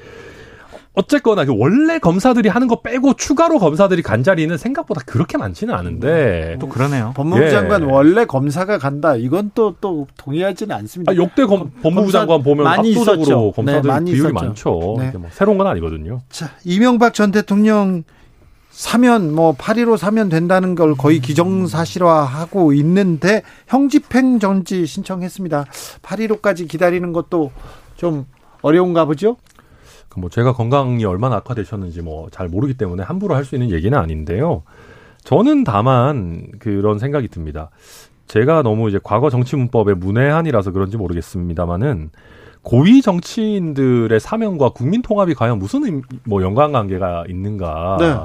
[0.98, 6.58] 어쨌거나 그 원래 검사들이 하는 거 빼고 추가로 검사들이 간 자리는 생각보다 그렇게 많지는 않은데
[6.60, 7.14] 또 그러네요.
[7.16, 7.52] 법무부 예.
[7.52, 9.16] 장관 원래 검사가 간다.
[9.16, 11.12] 이건 또또 동의하지는 않습니다.
[11.12, 13.52] 아, 역대 검, 법무부 장관 보면 많이 압도적으로 있었죠.
[13.52, 14.46] 검사들 네, 많이 비율이 있었죠.
[14.46, 14.96] 많죠.
[14.98, 15.12] 네.
[15.16, 16.22] 뭐 새로운 건 아니거든요.
[16.30, 18.04] 자, 이명박 전 대통령
[18.72, 25.66] 사면 뭐 8.15 사면 된다는 걸 거의 기정사실화하고 있는데 형집행 정지 신청했습니다.
[26.02, 27.52] 8.15까지 기다리는 것도
[27.96, 28.26] 좀
[28.62, 29.38] 어려운가 보죠?
[30.18, 34.64] 그뭐 제가 건강이 얼마나 악화되셨는지 뭐 잘 모르기 때문에 함부로 할 수 있는 얘기는 아닌데요.
[35.24, 37.70] 저는 다만 그런 생각이 듭니다.
[38.28, 42.10] 제가 너무 이제 과거 정치 문법의 문외한이라서 그런지 모르겠습니다만은
[42.62, 47.98] 고위 정치인들의 사면과 국민 통합이 과연 무슨 의미- 뭐 연관 관계가 있는가?
[48.00, 48.16] 네.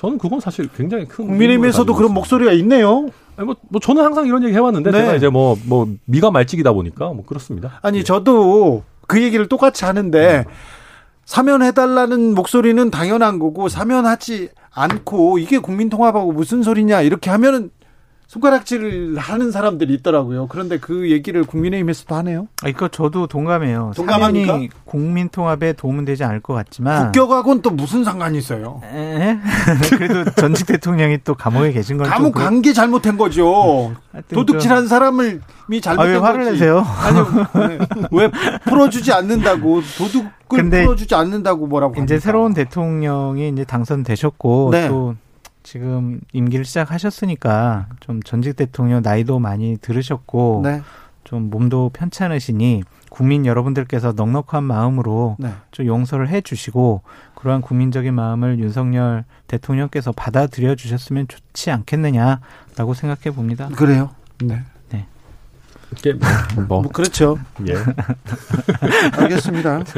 [0.00, 3.08] 저는 그건 사실 굉장히 큰 국민의힘에서도 그런 목소리가 있네요.
[3.36, 4.98] 아니, 뭐, 뭐 저는 항상 이런 얘기 해왔는데 네.
[5.00, 7.78] 제가 이제 뭐뭐 미가 말찍이다 보니까 뭐 그렇습니다.
[7.82, 10.44] 아니 저도 그 얘기를 똑같이 하는데
[11.26, 17.70] 사면해달라는 목소리는 당연한 거고 사면하지 않고 이게 국민통합하고 무슨 소리냐 이렇게 하면은
[18.26, 20.48] 손가락질을 하는 사람들이 있더라고요.
[20.48, 22.48] 그런데 그 얘기를 국민의힘에서도 하네요.
[22.62, 23.92] 아, 이거 저도 동감해요.
[23.94, 24.46] 동감합니까?
[24.46, 27.12] 사면이 국민 통합에 도움은 되지 않을 것 같지만.
[27.12, 28.80] 국격하고는 또 무슨 상관이 있어요?
[28.84, 29.38] 에?
[29.96, 33.94] 그래도 전직 대통령이 또 감옥에 계신 건 감옥 좀간게 잘못된 거죠.
[34.32, 36.52] 도둑질한 사람을 미 아, 잘못된 왜 화를 거지.
[36.52, 36.84] 내세요?
[37.00, 37.20] 아니
[37.68, 37.78] 왜,
[38.10, 38.30] 왜
[38.64, 42.18] 풀어주지 않는다고 도둑을 풀어주지 않는다고 뭐라고 이제 합니까?
[42.18, 44.88] 새로운 대통령이 이제 당선되셨고 네.
[44.88, 45.14] 또
[45.66, 50.80] 지금 임기를 시작하셨으니까 좀 전직 대통령 나이도 많이 들으셨고 네,
[51.24, 55.52] 좀 몸도 편찮으시니 국민 여러분들께서 넉넉한 마음으로 네.
[55.72, 57.02] 좀 용서를 해 주시고
[57.34, 63.68] 그러한 국민적인 마음을 윤석열 대통령께서 받아들여 주셨으면 좋지 않겠느냐라고 생각해 봅니다.
[63.74, 64.10] 그래요.
[64.44, 64.62] 네.
[65.98, 67.38] 이게 뭐, 뭐 그렇죠.
[67.66, 67.74] 예.
[69.20, 69.82] 알겠습니다.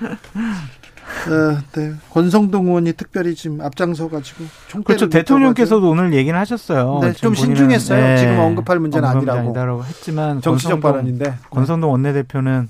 [1.28, 1.32] 어.
[1.32, 1.92] 어, 네.
[2.10, 4.44] 권성동 의원이 특별히 지금 앞장서 가지고
[4.84, 5.08] 그렇죠.
[5.08, 7.00] 대통령께서도 오늘 얘기는 하셨어요.
[7.02, 8.16] 네, 좀 신중했어요.
[8.16, 9.38] 지금 언급할 문제는 아니라고.
[9.40, 11.34] 아니다라고 했지만 정치적 권성동, 발언인데.
[11.50, 12.68] 권성동 원내대표는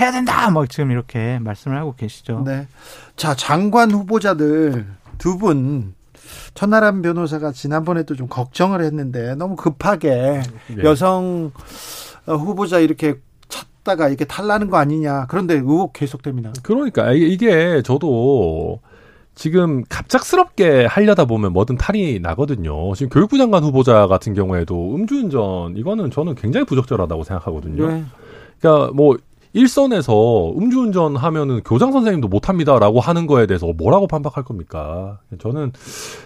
[0.00, 2.42] 해야 된다 막 지금 이렇게 말씀을 하고 계시죠.
[2.46, 2.68] 네.
[3.16, 4.86] 자, 장관 후보자들
[5.18, 5.94] 두 분
[6.54, 10.42] 천하람 변호사가 지난번에도 좀 걱정을 했는데 너무 급하게
[10.78, 10.84] 예.
[10.84, 11.50] 여성
[12.26, 13.14] 어, 후보자 이렇게
[13.50, 15.26] 찾다가 이렇게 탈라는 거 아니냐.
[15.28, 16.52] 그런데 의혹 계속됩니다.
[16.62, 18.80] 그러니까 이게- 이게 저도
[19.34, 22.94] 지금 갑작스럽게 하려다 보면 뭐든 탈이 나거든요.
[22.94, 27.88] 지금 교육부 장관 후보자 같은 경우에도 음주운전 이거는 저는 굉장히 부적절하다고 생각하거든요.
[27.88, 28.04] 네.
[28.60, 29.16] 그러니까 뭐
[29.52, 35.18] 일선에서 음주운전 하면은 교장 선생님도 못 합니다라고 하는 거에 대해서 뭐라고 반박할 겁니까?
[35.40, 35.72] 저는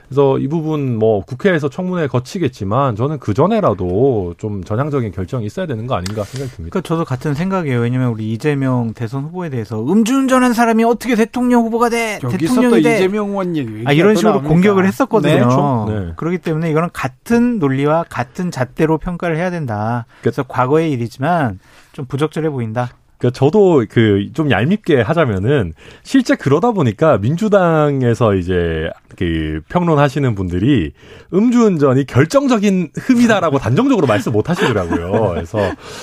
[0.06, 5.86] 그래서 이 부분 뭐 국회에서 청문회 거치겠지만 저는 그 전에라도 좀 전향적인 결정이 있어야 되는
[5.86, 6.70] 거 아닌가 생각이 듭니다.
[6.70, 7.80] 그러니까 저도 같은 생각이에요.
[7.80, 12.20] 왜냐면 우리 이재명 대선 후보에 대해서 음주운전한 사람이 어떻게 대통령 후보가 돼?
[12.22, 12.96] 여기서 또 대통령이 돼?
[12.96, 13.84] 이재명 의원 얘기.
[13.86, 15.32] 아, 이런 식으로 공격을 했었거든요.
[15.32, 15.40] 네.
[15.40, 15.86] 그렇죠.
[15.88, 16.12] 네.
[16.16, 20.04] 그렇기 때문에 이거는 같은 논리와 같은 잣대로 평가를 해야 된다.
[20.20, 21.58] 그래서 과거의 일이지만
[21.92, 22.90] 좀 부적절해 보인다.
[23.24, 25.72] 그러니까 저도 그 좀 얄밉게 하자면은
[26.02, 30.92] 실제 그러다 보니까 민주당에서 이제 그 평론하시는 분들이
[31.32, 35.30] 음주운전이 결정적인 흠이다라고 단정적으로 말씀 못 하시더라고요.
[35.30, 35.58] 그래서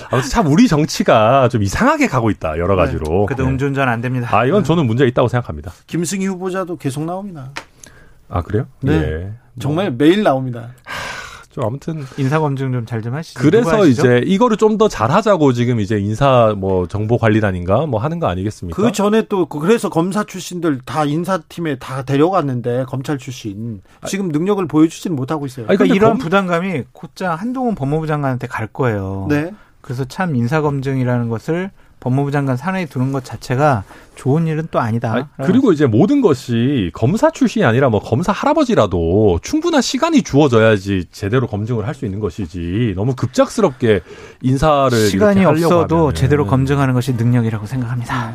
[0.09, 3.25] 아무튼 참 우리 정치가 좀 이상하게 가고 있다 여러 가지로.
[3.25, 3.49] 그래도 네.
[3.49, 4.27] 음주운전 안 됩니다.
[4.31, 5.71] 아 이건 저는 문제 있다고 생각합니다.
[5.87, 7.51] 김승희 후보자도 계속 나옵니다.
[8.29, 8.67] 아 그래요?
[8.81, 8.93] 네.
[8.93, 9.31] 예.
[9.59, 10.69] 정말 매일 나옵니다.
[11.51, 13.39] 좀 아무튼 인사 검증 좀잘좀 하시죠.
[13.39, 18.27] 그래서 이제 이거를 좀 더 잘하자고 지금 이제 인사 뭐 정보 관리단인가 뭐 하는 거
[18.27, 18.81] 아니겠습니까?
[18.81, 25.15] 그 전에 또 그래서 검사 출신들 다 인사팀에 다 데려갔는데 검찰 출신 지금 능력을 보여주지는
[25.15, 25.65] 못하고 있어요.
[25.65, 29.27] 그러니까 근데 이런 검- 부담감이 곧장 한동훈 법무부 장관한테 갈 거예요.
[29.29, 29.51] 네.
[29.81, 31.71] 그래서 참 인사 검증이라는 것을
[32.01, 33.83] 법무부 장관 산하에 두는 것 자체가
[34.15, 35.13] 좋은 일은 또 아니다.
[35.13, 41.47] 아니, 그리고 이제 모든 것이 검사 출신이 아니라 뭐 검사 할아버지라도 충분한 시간이 주어져야지 제대로
[41.47, 44.01] 검증을 할 수 있는 것이지 너무 급작스럽게
[44.41, 48.33] 인사를 시간이 이렇게 하려고 없어도 하면은 제대로 검증하는 것이 능력이라고 생각합니다.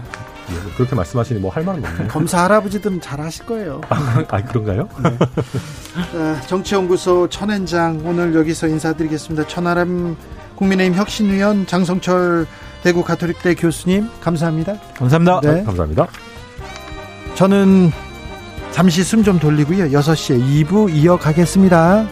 [0.50, 2.06] 예, 뭐 그렇게 말씀하시니 뭐 할 말은 없네요.
[2.12, 3.80] 검사 할아버지들은 잘 하실 거예요.
[3.90, 4.88] 아 그런가요?
[6.14, 9.48] 아, 정치연구소 천엔장 오늘 여기서 인사드리겠습니다.
[9.48, 10.16] 천하람
[10.56, 12.46] 국민의힘 혁신위원 장성철
[12.82, 14.74] 대구 가톨릭대 교수님 감사합니다.
[14.96, 15.40] 감사합니다.
[15.40, 15.64] 네.
[15.64, 16.06] 감사합니다.
[17.34, 17.90] 저는
[18.72, 19.86] 잠시 숨 좀 돌리고요.
[19.98, 22.06] 6시에 2부 이어가겠습니다.